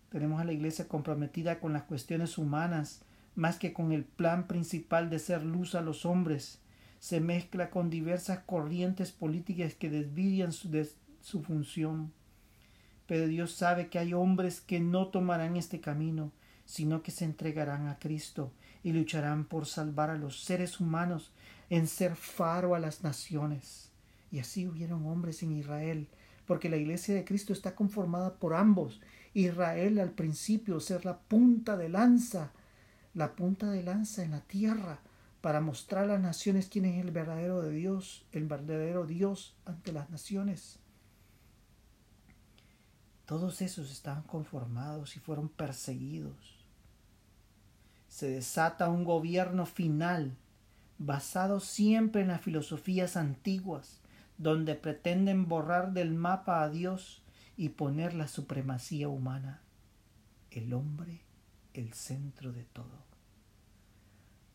[0.10, 3.02] tenemos a la iglesia comprometida con las cuestiones humanas,
[3.36, 6.60] más que con el plan principal de ser luz a los hombres.
[7.00, 12.12] Se mezcla con diversas corrientes políticas que desvían su, función.
[13.08, 16.32] Pero Dios sabe que hay hombres que no tomarán este camino,
[16.66, 18.52] sino que se entregarán a Cristo
[18.84, 21.32] y lucharán por salvar a los seres humanos
[21.70, 23.92] en ser faro a las naciones.
[24.32, 26.08] Y así hubieron hombres en Israel,
[26.46, 29.02] porque la iglesia de Cristo está conformada por ambos.
[29.34, 32.52] Israel al principio ser la punta de lanza,
[33.14, 35.00] la punta de lanza en la tierra,
[35.42, 39.92] para mostrar a las naciones quién es el verdadero de Dios, el verdadero Dios ante
[39.92, 40.78] las naciones.
[43.26, 46.62] Todos esos estaban conformados y fueron perseguidos
[48.12, 50.36] se desata un gobierno final
[50.98, 54.02] basado siempre en las filosofías antiguas,
[54.38, 57.24] donde pretenden borrar del mapa a Dios
[57.56, 59.62] y poner la supremacía humana,
[60.52, 61.22] el hombre
[61.74, 63.06] el centro de todo.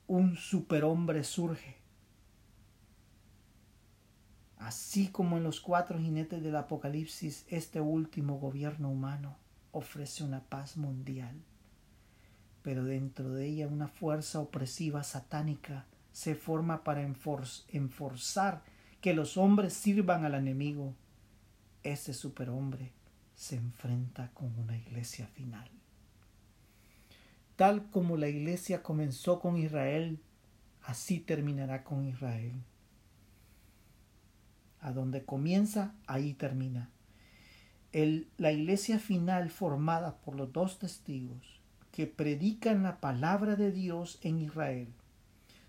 [0.07, 1.77] Un superhombre surge,
[4.59, 9.37] así como en los cuatro jinetes del Apocalipsis, este último gobierno humano
[9.73, 11.43] ofrece una paz mundial
[12.67, 18.65] pero dentro de ella una fuerza opresiva satánica se forma para enforzar
[19.01, 20.93] que los hombres sirvan al enemigo.
[21.85, 22.91] Ese superhombre
[23.37, 25.76] se enfrenta con una iglesia final.
[27.57, 30.21] Tal como la iglesia comenzó con Israel,
[30.83, 32.53] así terminará con Israel.
[34.81, 36.91] A donde comienza, ahí termina.
[37.93, 41.61] El, la iglesia final formada por los dos testigos
[41.93, 44.89] que predican la palabra de Dios en Israel.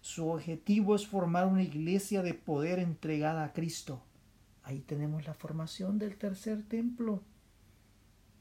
[0.02, 4.02] Su objetivo es formar una iglesia de poder entregada a Cristo.
[4.64, 7.22] Ahí tenemos la formación del tercer templo.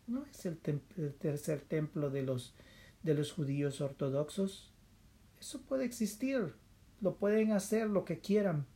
[0.08, 2.54] No es el, tercer templo de los,
[3.06, 4.70] de los judíos ortodoxos.
[5.40, 6.52] Eso puede existir.
[7.00, 8.66] Lo pueden hacer lo que quieran.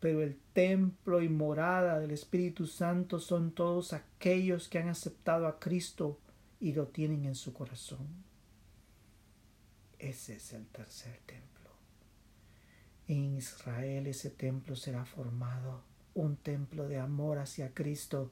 [0.00, 5.58] Pero el templo y morada del Espíritu Santo son todos aquellos que han aceptado a
[5.58, 6.18] Cristo
[6.60, 8.06] y lo tienen en su corazón.
[9.98, 11.70] Ese es el tercer templo.
[13.08, 15.82] En Israel ese templo será formado,
[16.14, 18.30] un templo de amor hacia Cristo.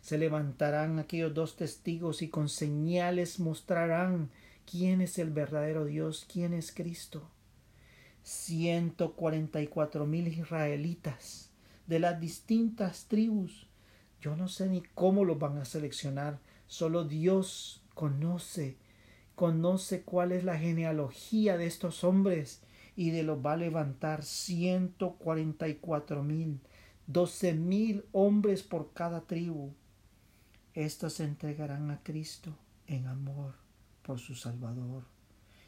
[0.00, 4.30] Se levantarán aquellos dos testigos y con señales mostrarán
[4.70, 7.28] quién es el verdadero Dios, quién es Cristo.
[8.22, 11.50] Ciento cuarenta y cuatro mil israelitas
[11.86, 13.66] de las distintas tribus.
[14.20, 18.76] Yo no sé ni cómo los van a seleccionar, solo Dios conoce
[19.34, 22.62] conoce cuál es la genealogía de estos hombres
[22.96, 26.60] y de los va a levantar ciento cuarenta y cuatro mil,
[27.06, 29.72] doce mil hombres por cada tribu.
[30.74, 32.56] Estos se entregarán a Cristo
[32.86, 33.63] en amor
[34.04, 35.04] por su Salvador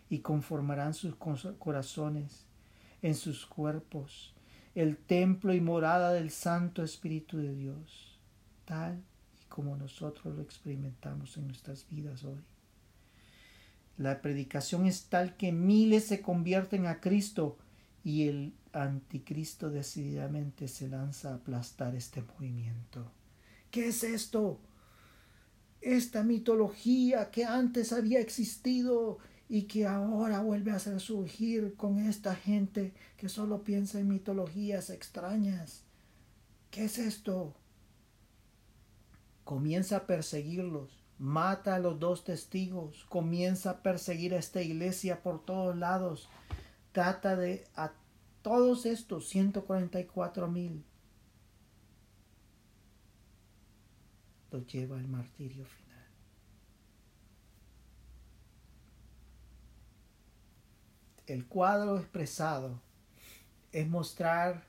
[0.08, 2.46] y conformarán sus corazones
[3.02, 4.34] en sus cuerpos
[4.74, 8.18] el templo y morada del Santo Espíritu de Dios,
[8.66, 9.02] tal
[9.42, 12.44] y como nosotros lo experimentamos en nuestras vidas hoy.
[13.96, 17.56] La predicación es tal que miles se convierten a Cristo
[18.04, 23.10] y el anticristo decididamente se lanza a aplastar este movimiento.
[23.70, 24.60] ¿Qué es esto?
[25.86, 29.18] Esta mitología que antes había existido
[29.48, 34.90] y que ahora vuelve a hacer surgir con esta gente que solo piensa en mitologías
[34.90, 35.84] extrañas.
[36.70, 37.54] ¿Qué es esto?
[39.44, 45.44] Comienza a perseguirlos mata a los dos testigos, comienza a perseguir a esta iglesia por
[45.44, 46.28] todos lados,
[46.92, 47.92] trata de a
[48.42, 50.84] todos estos 144 mil
[54.60, 56.06] lleva al martirio final.
[61.26, 62.80] El cuadro expresado
[63.72, 64.64] es mostrar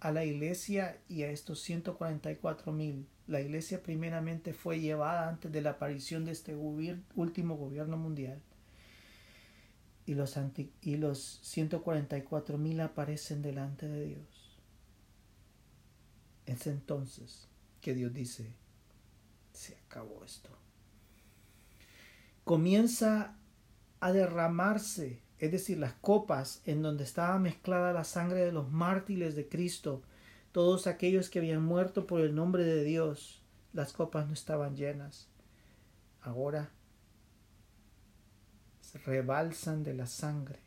[0.00, 5.60] a la iglesia y a estos 144 mil la iglesia primeramente fue llevada antes de
[5.60, 8.40] la aparición de este último gobierno mundial.
[10.06, 10.34] Y los,
[10.80, 14.58] y los 144 mil aparecen delante de Dios.
[16.46, 17.48] Es entonces
[17.82, 18.50] que Dios dice,
[19.58, 20.50] se acabó esto.
[22.44, 23.36] Comienza
[23.98, 29.34] a derramarse, es decir, las copas en donde estaba mezclada la sangre de los mártires
[29.34, 30.02] de Cristo
[30.52, 33.42] todos aquellos que habían muerto por el nombre de Dios,
[33.72, 35.28] las copas no estaban llenas.
[36.22, 36.70] Ahora
[38.80, 40.60] se rebalsan de la sangre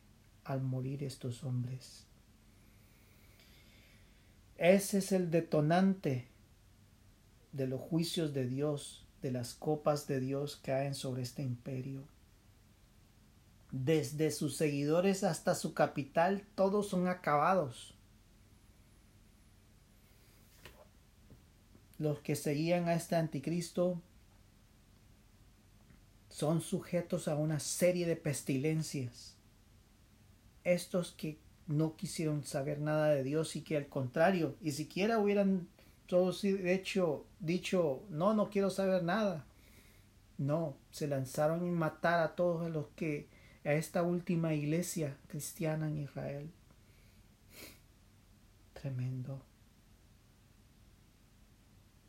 [0.43, 2.05] al morir estos hombres.
[4.57, 6.30] Ese es el detonante
[7.51, 12.03] de los juicios de Dios, de las copas de Dios caen sobre este imperio.
[13.71, 17.93] desde sus seguidores hasta su capital, todos son acabados.
[21.97, 24.01] Los que seguían a este anticristo
[26.29, 29.35] son sujetos a una serie de pestilencias.
[30.63, 31.37] Estos que
[31.67, 35.67] no quisieron saber nada de Dios y que al contrario, y siquiera hubieran
[36.11, 39.45] todos hecho, dicho, no, no quiero saber nada.
[40.37, 43.29] No, se lanzaron a matar a todos los que,
[43.63, 46.51] a esta última iglesia cristiana en Israel.
[48.73, 49.41] Tremendo.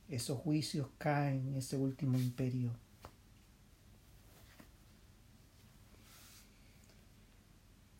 [0.08, 2.72] Esos juicios caen en ese último imperio.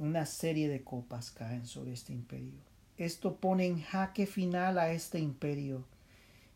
[0.00, 2.59] Una serie de copas caen sobre este imperio.
[2.96, 5.91] Esto pone en jaque final a este imperio.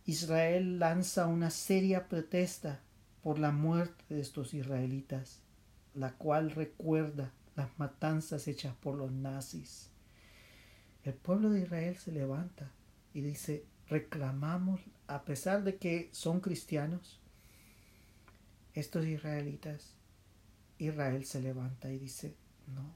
[0.07, 2.80] Israel lanza una seria protesta
[3.22, 5.40] por la muerte de estos israelitas,
[5.94, 9.90] la cual recuerda las matanzas hechas por los nazis.
[11.02, 12.70] El pueblo de Israel se levanta
[13.14, 17.20] y dice, reclamamos, a pesar de que son cristianos,
[18.74, 19.94] estos israelitas,
[20.78, 22.36] Israel se levanta y dice,
[22.74, 22.94] no,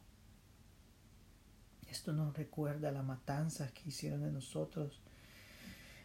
[1.90, 5.00] esto nos recuerda la matanza que hicieron de nosotros.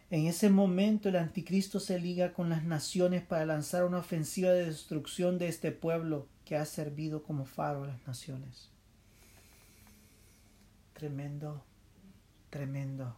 [0.08, 4.66] En ese momento el anticristo se liga con las naciones para lanzar una ofensiva de
[4.66, 8.70] destrucción de este pueblo que ha servido como faro a las naciones.
[10.92, 11.64] Tremendo,
[12.50, 13.16] tremendo.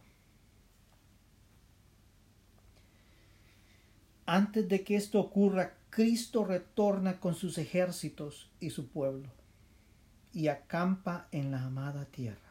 [4.25, 9.29] Antes de que esto ocurra, Cristo retorna con sus ejércitos y su pueblo
[10.33, 12.48] y acampa en la amada tierra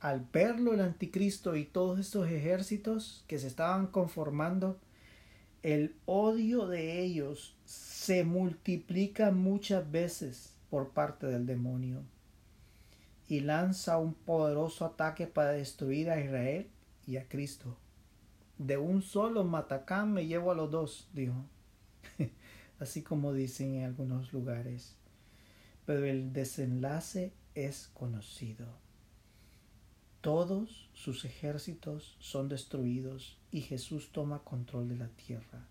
[0.00, 4.78] al verlo el anticristo y todos estos ejércitos que se estaban conformando,
[5.62, 12.02] el odio de ellos se multiplica muchas veces por parte del demonio
[13.28, 16.68] y lanza un poderoso ataque para destruir a Israel
[17.06, 17.76] y a Cristo.
[18.56, 21.44] De un solo matacán me llevo a los dos, dijo.
[22.80, 24.96] Así como dicen en algunos lugares.
[25.84, 28.66] Pero el desenlace es conocido.
[30.20, 35.64] Todos sus ejércitos son destruidos y Jesús toma control de la tierra.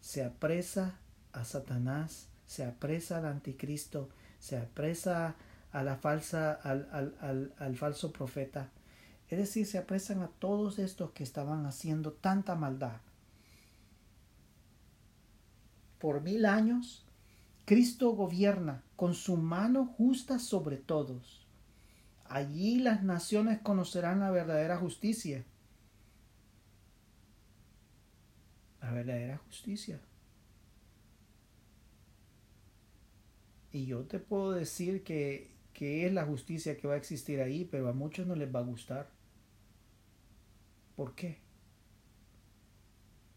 [0.00, 0.98] Se apresa
[1.32, 4.08] a Satanás, se apresa al anticristo,
[4.40, 5.36] se apresa
[5.70, 8.70] a la falsa, al, al falso profeta.
[9.28, 13.00] Es decir, se apresan a todos estos que estaban haciendo tanta maldad.
[16.00, 17.04] Por mil años,
[17.64, 21.45] Cristo gobierna con su mano justa sobre todos
[22.30, 25.44] Allí las naciones conocerán la verdadera justicia.
[28.80, 30.00] La verdadera justicia.
[33.72, 37.64] Y yo te puedo decir que, que es la justicia que va a existir ahí,
[37.64, 39.10] pero a muchos no les va a gustar.
[40.94, 41.38] ¿Por qué?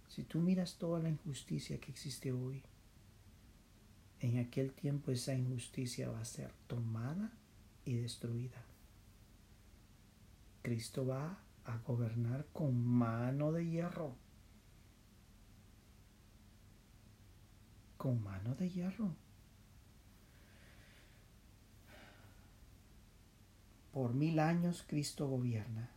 [0.07, 2.63] Si tú miras toda la injusticia que existe hoy,
[4.21, 7.31] en aquel tiempo esa injusticia va a ser tomada
[7.85, 8.68] y destruida.
[10.61, 14.15] Cristo va a gobernar con mano de hierro.
[17.97, 19.15] Con mano de hierro.
[23.91, 25.89] Por mil años Cristo gobierna.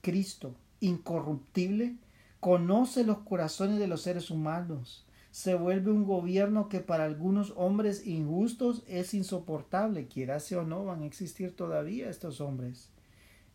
[0.00, 1.96] Cristo, incorruptible,
[2.40, 5.06] conoce los corazones de los seres humanos.
[5.30, 10.08] Se vuelve un gobierno que para algunos hombres injustos es insoportable.
[10.08, 12.90] Quiera o no, van a existir todavía estos hombres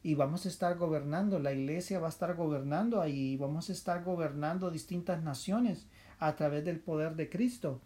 [0.04, 4.04] y vamos a estar gobernando, la iglesia va a estar gobernando ahí, vamos a estar
[4.04, 5.88] gobernando distintas naciones
[6.20, 7.80] a través del poder de Cristo.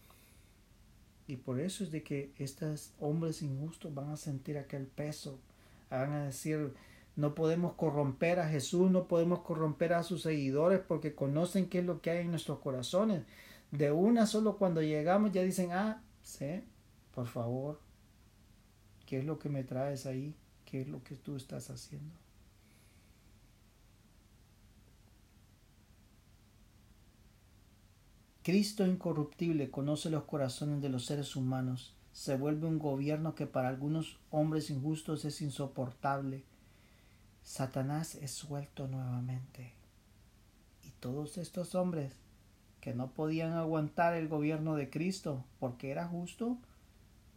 [1.27, 5.39] Y por eso es de que estos hombres injustos van a sentir aquel peso,
[5.91, 6.73] van a decir,
[7.15, 11.85] no podemos corromper a Jesús, no podemos corromper a sus seguidores porque conocen qué es
[11.85, 13.25] lo que hay en nuestros corazones.
[13.69, 16.63] De una solo cuando llegamos ya dicen, ah, sí,
[17.13, 17.79] por favor,
[19.05, 20.33] ¿qué es lo que me traes ahí?
[20.69, 22.13] Qué es lo que tú estás haciendo.
[28.43, 33.69] Cristo incorruptible conoce los corazones de los seres humanos, se vuelve un gobierno que para
[33.69, 36.43] algunos hombres injustos es insoportable.
[37.43, 39.73] Satanás es suelto nuevamente.
[40.83, 42.13] Y todos estos hombres
[42.81, 46.57] que no podían aguantar el gobierno de Cristo porque era justo,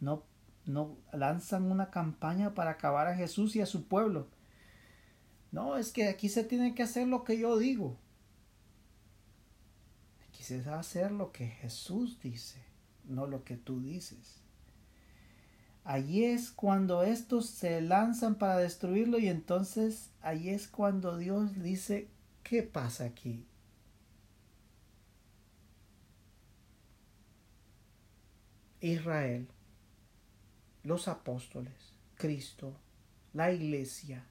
[0.00, 0.22] no
[0.66, 4.28] no lanzan una campaña para acabar a Jesús y a su pueblo.
[5.52, 7.98] No, es que aquí se tiene que hacer lo que yo digo.
[10.28, 12.62] Aquí se va a hacer lo que Jesús dice,
[13.04, 14.40] no lo que tú dices.
[15.84, 22.08] Allí es cuando estos se lanzan para destruirlo y entonces allí es cuando Dios dice,
[22.42, 23.44] ¿qué pasa aquí?
[28.80, 29.48] Israel,
[30.82, 32.76] los apóstoles, Cristo,
[33.32, 34.26] la iglesia,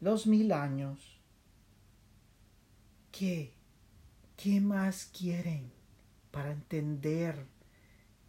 [0.00, 1.20] los mil años.
[3.10, 3.54] ¿Qué?
[4.36, 5.72] ¿Qué más quieren
[6.30, 7.46] para entender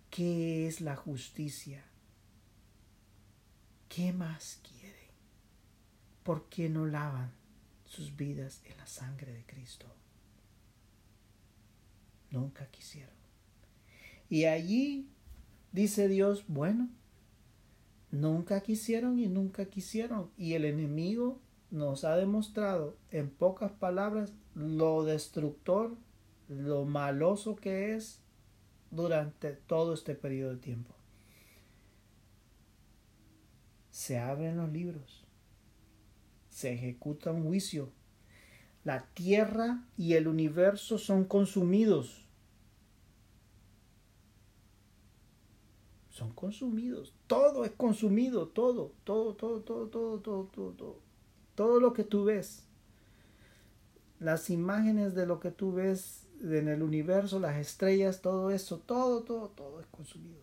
[0.09, 1.83] qué es la justicia?
[3.89, 5.11] ¿Qué más quieren?
[6.23, 7.31] ¿Por qué no lavan
[7.85, 9.87] sus vidas en la sangre de Cristo?
[12.31, 13.15] Nunca quisieron.
[14.29, 15.09] Y allí
[15.71, 16.89] dice Dios, bueno,
[18.11, 20.31] nunca quisieron y nunca quisieron.
[20.37, 21.39] Y el enemigo
[21.71, 25.95] nos ha demostrado en pocas palabras lo destructor,
[26.47, 28.21] lo maloso que es
[28.91, 30.93] durante todo este periodo de tiempo.
[33.91, 35.25] Se abren los libros,
[36.49, 37.91] se ejecuta un juicio,
[38.83, 42.26] la tierra y el universo son consumidos.
[46.17, 47.13] Son consumidos.
[47.27, 50.99] Todo es consumido, todo, todo, todo, todo, todo, todo, todo, todo.
[51.53, 52.65] Todo lo que tú ves.
[54.19, 59.21] Las imágenes de lo que tú ves en el universo, las estrellas, todo eso, todo,
[59.21, 60.41] todo, todo es consumido.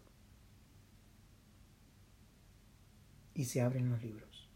[3.35, 4.49] Y se abren los libros.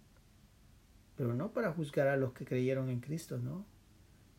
[1.17, 3.67] Pero no para juzgar a los que creyeron en Cristo, no.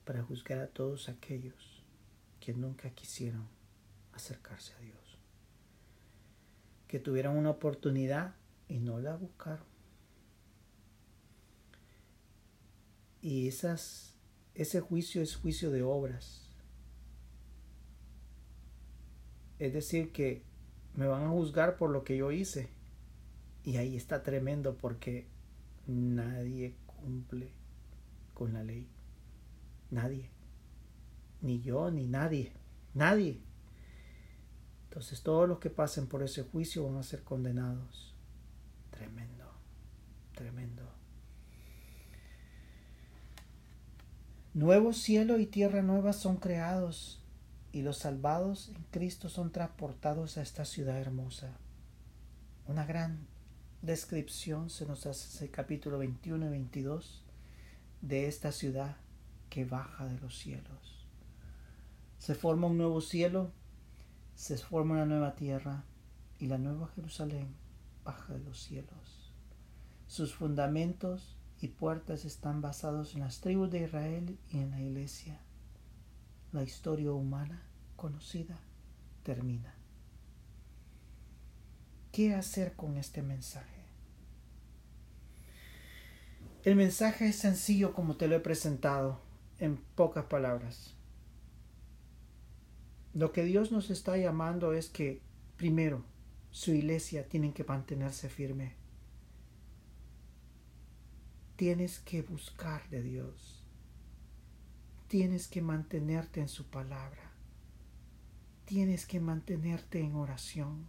[0.05, 1.84] Para juzgar a todos aquellos
[2.39, 3.49] que nunca quisieron
[4.13, 5.18] acercarse a Dios.
[6.90, 8.36] Que tuvieron una oportunidad
[8.68, 9.64] y no la buscaron.
[13.22, 14.16] Y esas,
[14.56, 16.50] ese juicio es juicio de obras.
[19.60, 20.44] Es decir, que
[20.96, 22.70] me van a juzgar por lo que yo hice.
[23.64, 25.28] Y ahí está tremendo porque
[25.86, 27.52] nadie cumple
[28.34, 28.88] con la ley.
[29.92, 30.30] Nadie.
[31.42, 32.54] Ni yo, ni nadie.
[32.94, 33.42] Nadie.
[34.90, 38.16] Entonces todos los que pasen por ese juicio van a ser condenados.
[38.90, 39.46] Tremendo.
[40.34, 40.84] Tremendo.
[44.56, 47.22] Nuevo cielo y tierra nueva son creados
[47.72, 51.56] y los salvados en Cristo son transportados a esta ciudad hermosa.
[52.66, 53.28] Una gran
[53.84, 57.24] descripción se nos hace en el capítulo 21 y 22
[58.02, 58.98] de esta ciudad
[59.52, 61.06] que baja de los cielos.
[62.18, 63.52] Se forma un nuevo cielo,
[64.40, 65.84] se forma una nueva tierra
[66.40, 67.54] y la nueva Jerusalén
[68.06, 69.34] baja de los cielos.
[70.08, 75.42] Sus fundamentos y puertas están basados en las tribus de Israel y en la iglesia.
[76.54, 77.64] La historia humana
[77.98, 78.58] conocida
[79.24, 79.76] termina.
[82.14, 83.84] ¿Qué hacer con este mensaje?
[86.64, 89.20] El mensaje es sencillo como te lo he presentado,
[89.60, 90.96] en pocas palabras.
[93.14, 95.22] Lo que Dios nos está llamando es que,
[95.57, 96.03] primero,
[96.51, 98.80] su iglesia tiene que mantenerse firme
[101.60, 103.66] Tienes que buscar de Dios.
[105.10, 107.34] Tienes que mantenerte en su palabra.
[108.64, 110.88] Tienes que mantenerte en oración.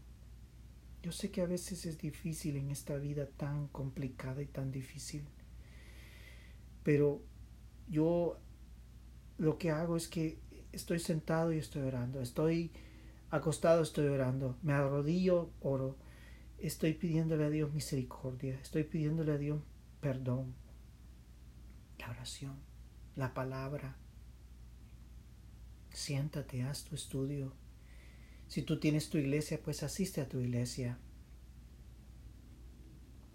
[1.03, 5.25] Yo sé que a veces es difícil en esta vida tan complicada y tan difícil.
[6.85, 7.21] Pero
[7.89, 8.39] yo
[9.39, 10.39] lo que hago es que
[10.73, 12.21] estoy sentado y estoy orando.
[12.21, 12.73] Estoy
[13.31, 14.59] acostado, estoy orando.
[14.63, 15.97] Me arrodillo, oro.
[16.59, 18.59] Estoy pidiéndole a Dios misericordia.
[18.61, 19.61] Estoy pidiéndole a Dios
[20.01, 20.55] perdón,
[21.99, 22.59] la oración,
[23.17, 23.97] la palabra.
[25.91, 27.55] Siéntate, haz tu estudio.
[28.49, 30.99] Si tú tienes tu iglesia, pues asiste a tu iglesia.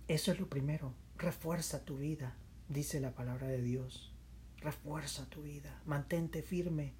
[0.07, 0.93] Eso es lo primero.
[1.17, 2.35] Refuerza tu vida,
[2.67, 4.13] dice la palabra de Dios.
[4.57, 6.95] Refuerza tu vida, mantente firme.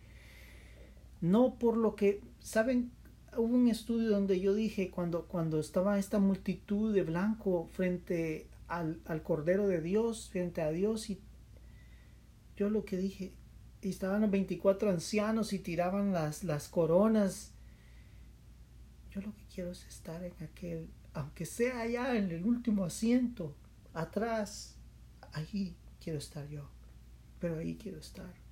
[1.26, 2.92] No por lo que, ¿saben?
[3.36, 9.02] Hubo un estudio donde yo dije cuando, cuando estaba esta multitud de blanco frente al,
[9.24, 11.10] Cordero de Dios, frente a Dios.
[11.10, 11.20] Y
[12.56, 13.34] yo lo que dije,
[13.82, 17.54] estaban los 24 ancianos y tiraban las, las coronas.
[19.10, 23.56] Yo lo que quiero es estar en aquel, aunque sea allá en el último asiento,
[23.96, 24.78] atrás,
[25.34, 26.70] allí quiero estar yo,
[27.40, 28.45] pero ahí quiero estar.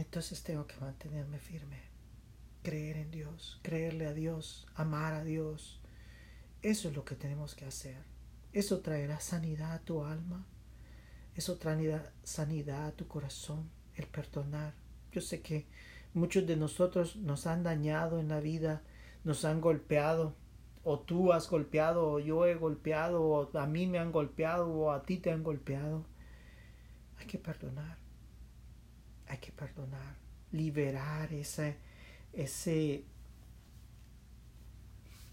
[0.00, 1.78] Entonces tengo que mantenerme firme,
[2.62, 5.80] creer en Dios, creerle a Dios, amar a Dios,
[6.62, 7.96] eso es lo que tenemos que hacer.
[8.52, 10.46] Eso traerá sanidad a tu alma.
[11.34, 14.74] Eso traerá sanidad a tu corazón, el perdonar.
[15.12, 15.66] Yo sé que
[16.14, 18.82] muchos de nosotros nos han dañado en la vida
[19.22, 20.34] nos han golpeado,
[20.82, 24.92] o tú has golpeado, o yo he golpeado, o a mí me han golpeado, o
[24.92, 26.06] a ti te han golpeado.
[27.18, 27.99] Hay que perdonar.
[29.30, 30.16] Hay que perdonar.
[30.50, 31.76] Liberar ese,
[32.32, 33.04] ese,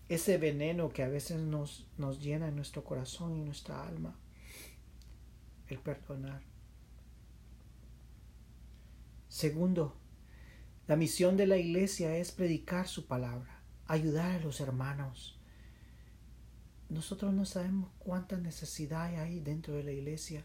[0.07, 4.15] ese veneno que a veces nos, nos llena en nuestro corazón y nuestra alma.
[5.67, 6.43] El perdonar.
[9.27, 9.97] Segundo,
[10.87, 15.39] la misión de la iglesia es predicar su palabra, ayudar a los hermanos.
[16.89, 20.43] Nosotros no sabemos cuánta necesidad hay dentro de la iglesia.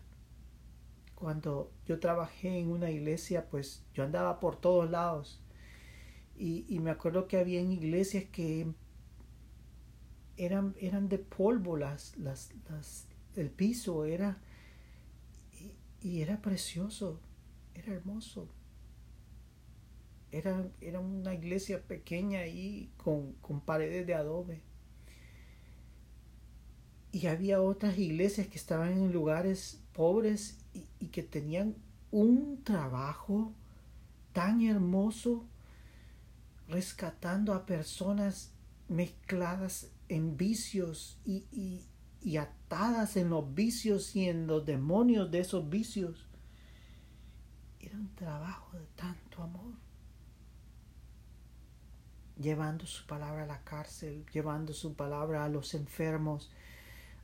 [1.23, 5.41] Cuando yo trabajé en una iglesia, pues yo andaba por todos lados.
[6.37, 8.67] Y, me acuerdo que había iglesias que
[10.37, 12.51] eran, eran de polvo las, las,
[13.37, 14.39] el piso era
[15.53, 17.21] y, y era precioso,
[17.75, 18.49] era hermoso
[20.33, 24.63] era, era una iglesia pequeña ahí con, paredes de adobe.
[27.13, 31.77] Y había otras iglesias que estaban en lugares pobres y, que tenían
[32.11, 33.53] un trabajo
[34.33, 35.45] tan hermoso
[36.69, 38.53] rescatando a personas
[38.89, 41.85] mezcladas en vicios y, y,
[42.23, 46.27] y, atadas en los vicios y en los demonios de esos vicios.
[47.81, 49.75] Era un trabajo de tanto amor
[52.43, 56.51] llevando su palabra a la cárcel, llevando su palabra a los enfermos,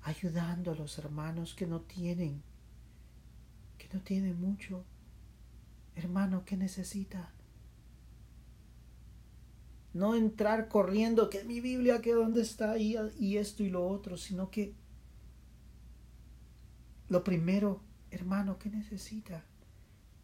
[0.03, 2.43] ayudando a los hermanos que no tienen,
[3.89, 4.85] que no tienen mucho.
[5.95, 7.33] Hermano, ¿qué necesita?
[9.95, 14.17] No entrar corriendo, que mi Biblia, que dónde está, y, y esto y lo otro,
[14.17, 14.75] sino que
[17.09, 17.81] lo primero,
[18.11, 19.45] hermano, ¿qué necesita?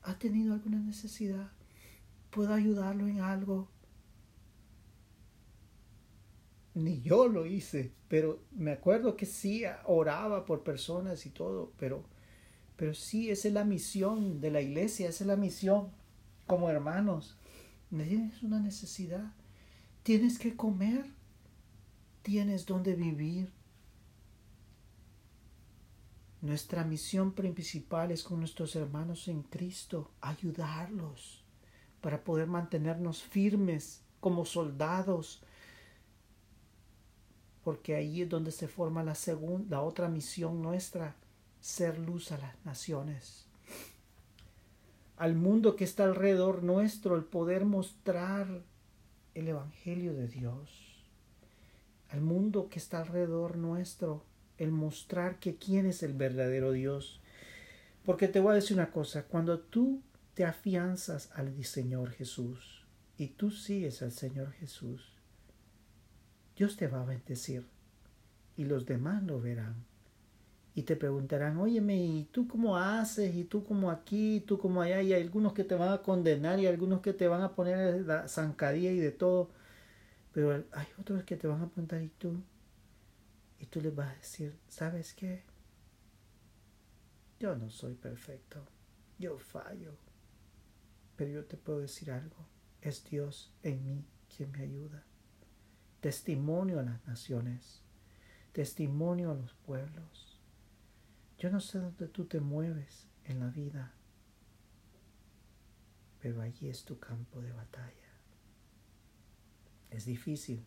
[0.02, 1.50] ¿Ha tenido alguna necesidad?
[2.30, 3.68] ¿Puedo ayudarlo en algo?
[6.74, 12.04] ni yo lo hice, pero me acuerdo que sí oraba por personas y todo, pero,
[12.76, 15.90] pero sí, esa es la misión de la iglesia, esa es la misión
[16.46, 17.36] como hermanos.
[17.90, 19.32] Tienes una necesidad,
[20.02, 21.06] tienes que comer,
[22.22, 23.52] tienes donde vivir.
[26.40, 31.42] Nuestra misión principal es con nuestros hermanos en Cristo, ayudarlos
[32.00, 35.42] para poder mantenernos firmes como soldados
[37.64, 41.16] porque ahí es donde se forma la segunda, la otra misión nuestra,
[41.64, 43.46] ser luz a las naciones.
[45.16, 48.60] Al mundo que está alrededor nuestro, el poder mostrar
[49.32, 51.02] el Evangelio de Dios.
[52.10, 54.26] Al mundo que está alrededor nuestro,
[54.58, 57.22] el mostrar que quién es el verdadero Dios.
[58.04, 60.02] Porque te voy a decir una cosa, cuando tú
[60.34, 62.84] te afianzas al Señor Jesús
[63.16, 65.14] y tú sigues al Señor Jesús,
[66.58, 67.66] Dios te va a bendecir
[68.54, 69.93] y los demás lo verán.
[70.74, 73.34] Y te preguntarán, óyeme, ¿y tú cómo haces?
[73.34, 74.36] ¿Y tú cómo aquí?
[74.36, 75.02] ¿Y tú cómo allá?
[75.02, 78.02] Y hay algunos que te van a condenar y algunos que te van a poner
[78.06, 79.50] la zancadilla y de todo.
[80.32, 82.42] Pero hay otros que te van a preguntar, ¿y tú?
[83.60, 85.44] Y tú les vas a decir, ¿sabes qué?
[87.38, 88.66] Yo no soy perfecto.
[89.18, 89.96] Yo fallo.
[91.16, 92.48] Pero yo te puedo decir algo.
[92.80, 95.04] Es Dios en mí quien me ayuda
[96.04, 97.80] testimonio a las naciones,
[98.52, 100.33] testimonio a los pueblos.
[101.44, 103.92] Yo no sé dónde tú te mueves en la vida,
[106.18, 108.14] pero allí es tu campo de batalla.
[109.90, 110.64] Es difícil,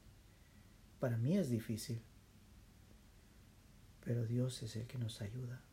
[0.99, 1.99] para mí es difícil,
[4.05, 5.63] pero Dios es el que nos ayuda.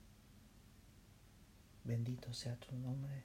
[1.84, 3.24] Bendito sea tu nombre.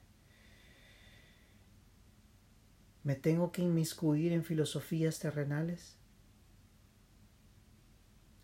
[3.04, 5.96] ¿Me tengo que inmiscuir en filosofías terrenales?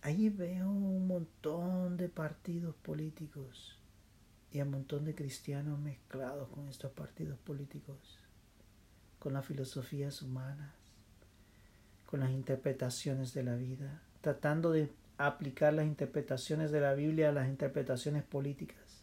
[0.07, 3.77] Ahí veo un montón de partidos políticos
[4.53, 8.17] y un montón de cristianos mezclados con estos partidos políticos,
[9.19, 10.73] con las filosofías humanas,
[12.07, 17.33] con las interpretaciones de la vida, tratando de aplicar las interpretaciones de la Biblia a
[17.33, 19.03] las interpretaciones políticas.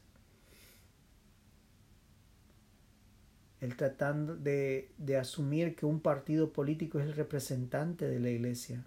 [3.60, 8.86] El tratando de, de asumir que un partido político es el representante de la iglesia.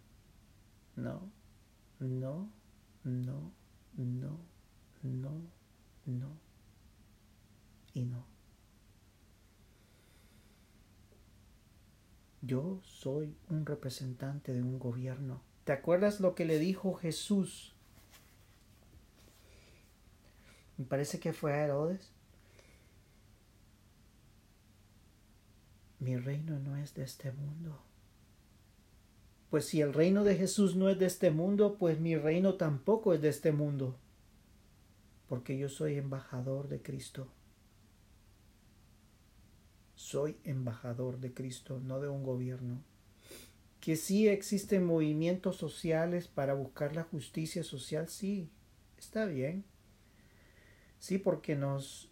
[0.96, 1.36] No,
[2.00, 2.50] no,
[3.04, 3.52] no,
[3.96, 4.38] no,
[5.02, 5.42] no,
[6.04, 6.46] no
[7.94, 8.26] y no.
[12.42, 15.40] Yo soy un representante de un gobierno.
[15.64, 17.74] ¿Te acuerdas lo que le dijo Jesús?
[20.76, 22.12] Me parece que fue a Herodes.
[25.98, 27.85] Mi reino no es de este mundo.
[29.56, 33.14] Pues si el reino de Jesús no es de este mundo, pues mi reino tampoco
[33.14, 33.96] es de este mundo,
[35.30, 37.26] porque yo soy embajador de Cristo.
[39.94, 42.82] Soy embajador de Cristo, no de un gobierno.
[43.80, 48.50] Que sí existen movimientos sociales para buscar la justicia social, sí,
[48.98, 49.64] está bien.
[50.98, 52.10] Sí, porque nos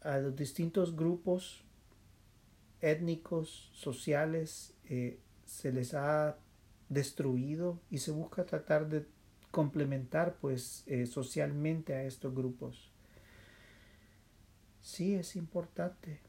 [0.00, 1.62] a los distintos grupos
[2.80, 6.41] étnicos, sociales, eh, se les ha
[6.92, 9.06] destruido y se busca tratar de
[9.50, 12.90] complementar pues eh, socialmente a estos grupos.
[14.82, 16.20] Sí, es importante.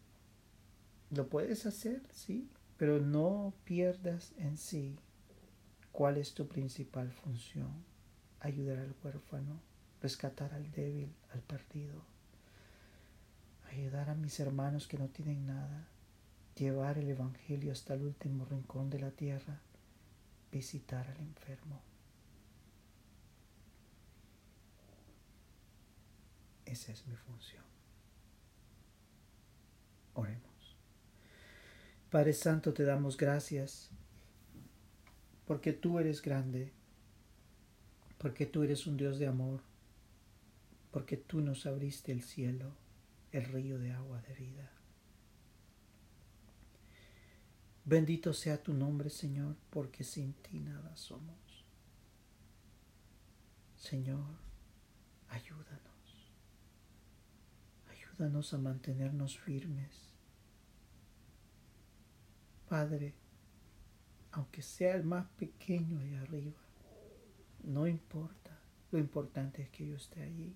[1.09, 4.97] Lo puedes hacer, sí, pero no pierdas en sí
[5.91, 7.71] cuál es tu principal función.
[8.39, 9.59] Ayudar al huérfano,
[10.01, 12.01] rescatar al débil, al perdido.
[13.69, 15.87] Ayudar a mis hermanos que no tienen nada.
[16.55, 19.61] Llevar el Evangelio hasta el último rincón de la tierra
[20.53, 21.81] visitar al enfermo.
[26.65, 27.63] Esa es mi función.
[30.13, 30.77] Oremos.
[32.11, 33.89] Padre Santo, te damos gracias
[35.45, 36.71] porque tú eres grande,
[38.19, 39.61] porque tú eres un Dios de amor,
[40.91, 42.75] porque tú nos abriste el cielo,
[43.31, 44.72] el río de agua de vida.
[47.85, 51.65] Bendito sea tu nombre, Señor, porque sin ti nada somos.
[53.75, 54.37] Señor,
[55.27, 56.31] ayúdanos.
[57.89, 60.13] Ayúdanos a mantenernos firmes.
[62.69, 63.13] Padre,
[64.31, 66.61] aunque sea el más pequeño allá arriba,
[67.63, 68.57] no importa.
[68.91, 70.55] Lo importante es que yo esté allí.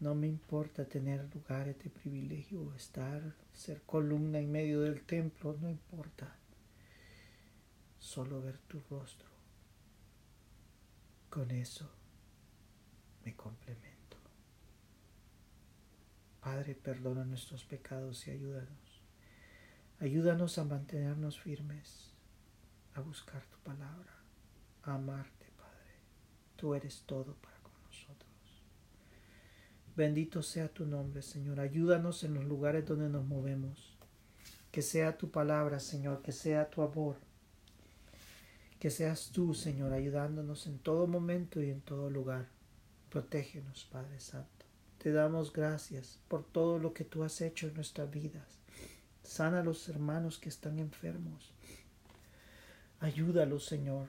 [0.00, 5.56] No me importa tener lugares de privilegio o estar, ser columna en medio del templo,
[5.60, 6.36] no importa.
[7.98, 9.28] Solo ver tu rostro.
[11.30, 11.90] Con eso
[13.24, 13.96] me complemento.
[16.40, 19.02] Padre, perdona nuestros pecados y ayúdanos.
[19.98, 22.12] Ayúdanos a mantenernos firmes,
[22.94, 24.12] a buscar tu palabra,
[24.82, 25.94] a amarte, Padre.
[26.56, 27.55] Tú eres todo para
[29.96, 31.58] Bendito sea tu nombre, Señor.
[31.58, 33.96] Ayúdanos en los lugares donde nos movemos.
[34.70, 37.16] Que sea tu palabra, Señor, que sea tu amor.
[38.78, 42.46] Que seas tú, Señor, ayudándonos en todo momento y en todo lugar.
[43.08, 44.66] Protégenos, Padre Santo.
[44.98, 48.58] Te damos gracias por todo lo que tú has hecho en nuestras vidas.
[49.22, 51.54] Sana a los hermanos que están enfermos.
[53.00, 54.08] Ayúdalos, Señor.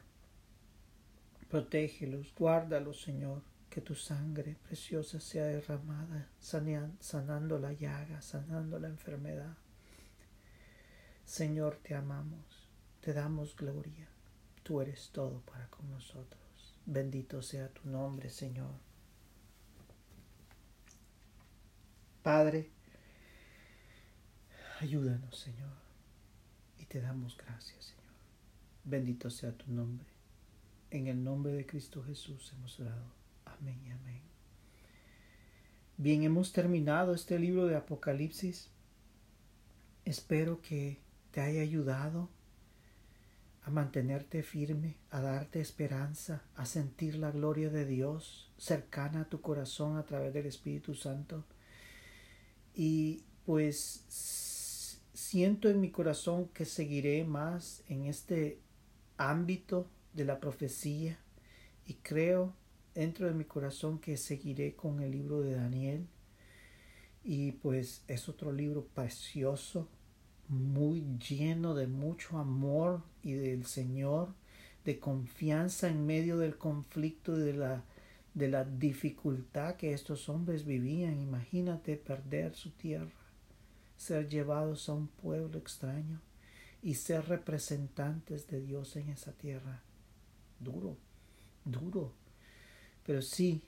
[1.50, 3.42] Protégelos, guárdalos, Señor
[3.78, 9.56] que tu sangre preciosa sea derramada, sanando la llaga, sanando la enfermedad.
[11.24, 12.68] Señor, te amamos,
[13.02, 14.08] te damos gloria.
[14.64, 16.76] Tú eres todo para con nosotros.
[16.88, 18.74] Bendito sea tu nombre, Señor.
[22.24, 22.72] Padre,
[24.80, 25.78] ayúdanos, Señor,
[26.80, 28.16] y te damos gracias, Señor.
[28.86, 30.08] Bendito sea tu nombre.
[30.90, 33.17] En el nombre de Cristo Jesús hemos orado.
[33.60, 34.22] Amén amén.
[35.98, 38.70] Bien, hemos terminado este libro de Apocalipsis.
[40.06, 41.00] Espero que
[41.32, 42.30] te haya ayudado
[43.64, 49.42] a mantenerte firme, a darte esperanza, a sentir la gloria de Dios cercana a tu
[49.42, 51.44] corazón a través del Espíritu Santo.
[52.76, 54.04] Y pues
[55.14, 58.60] siento en mi corazón que seguiré más en este
[59.18, 61.18] ámbito de la profecía
[61.88, 62.54] y creo
[62.98, 66.08] dentro de mi corazón que seguiré con el libro de Daniel.
[67.24, 69.88] Y pues es otro libro precioso,
[70.48, 74.34] muy lleno de mucho amor y del Señor,
[74.84, 77.84] de confianza en medio del conflicto y de la,
[78.34, 81.22] de la dificultad que estos hombres vivían.
[81.22, 83.12] Imagínate perder su tierra,
[83.96, 86.20] ser llevados a un pueblo extraño
[86.82, 89.84] y ser representantes de Dios en esa tierra.
[90.60, 90.98] Duro,
[91.64, 92.27] duro
[93.08, 93.64] pero sí,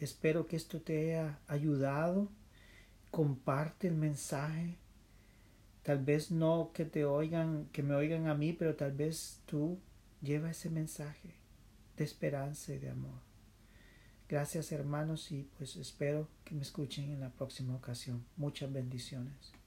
[0.00, 2.28] espero que esto te haya ayudado.
[3.10, 4.78] Comparte el mensaje.
[5.82, 9.78] Tal vez no que te oigan, que me oigan a mí, pero tal vez tú
[10.22, 11.34] lleva ese mensaje
[11.98, 13.20] de esperanza y de amor.
[14.26, 18.24] Gracias hermanos y pues espero que me escuchen en la próxima ocasión.
[18.36, 19.57] Muchas bendiciones.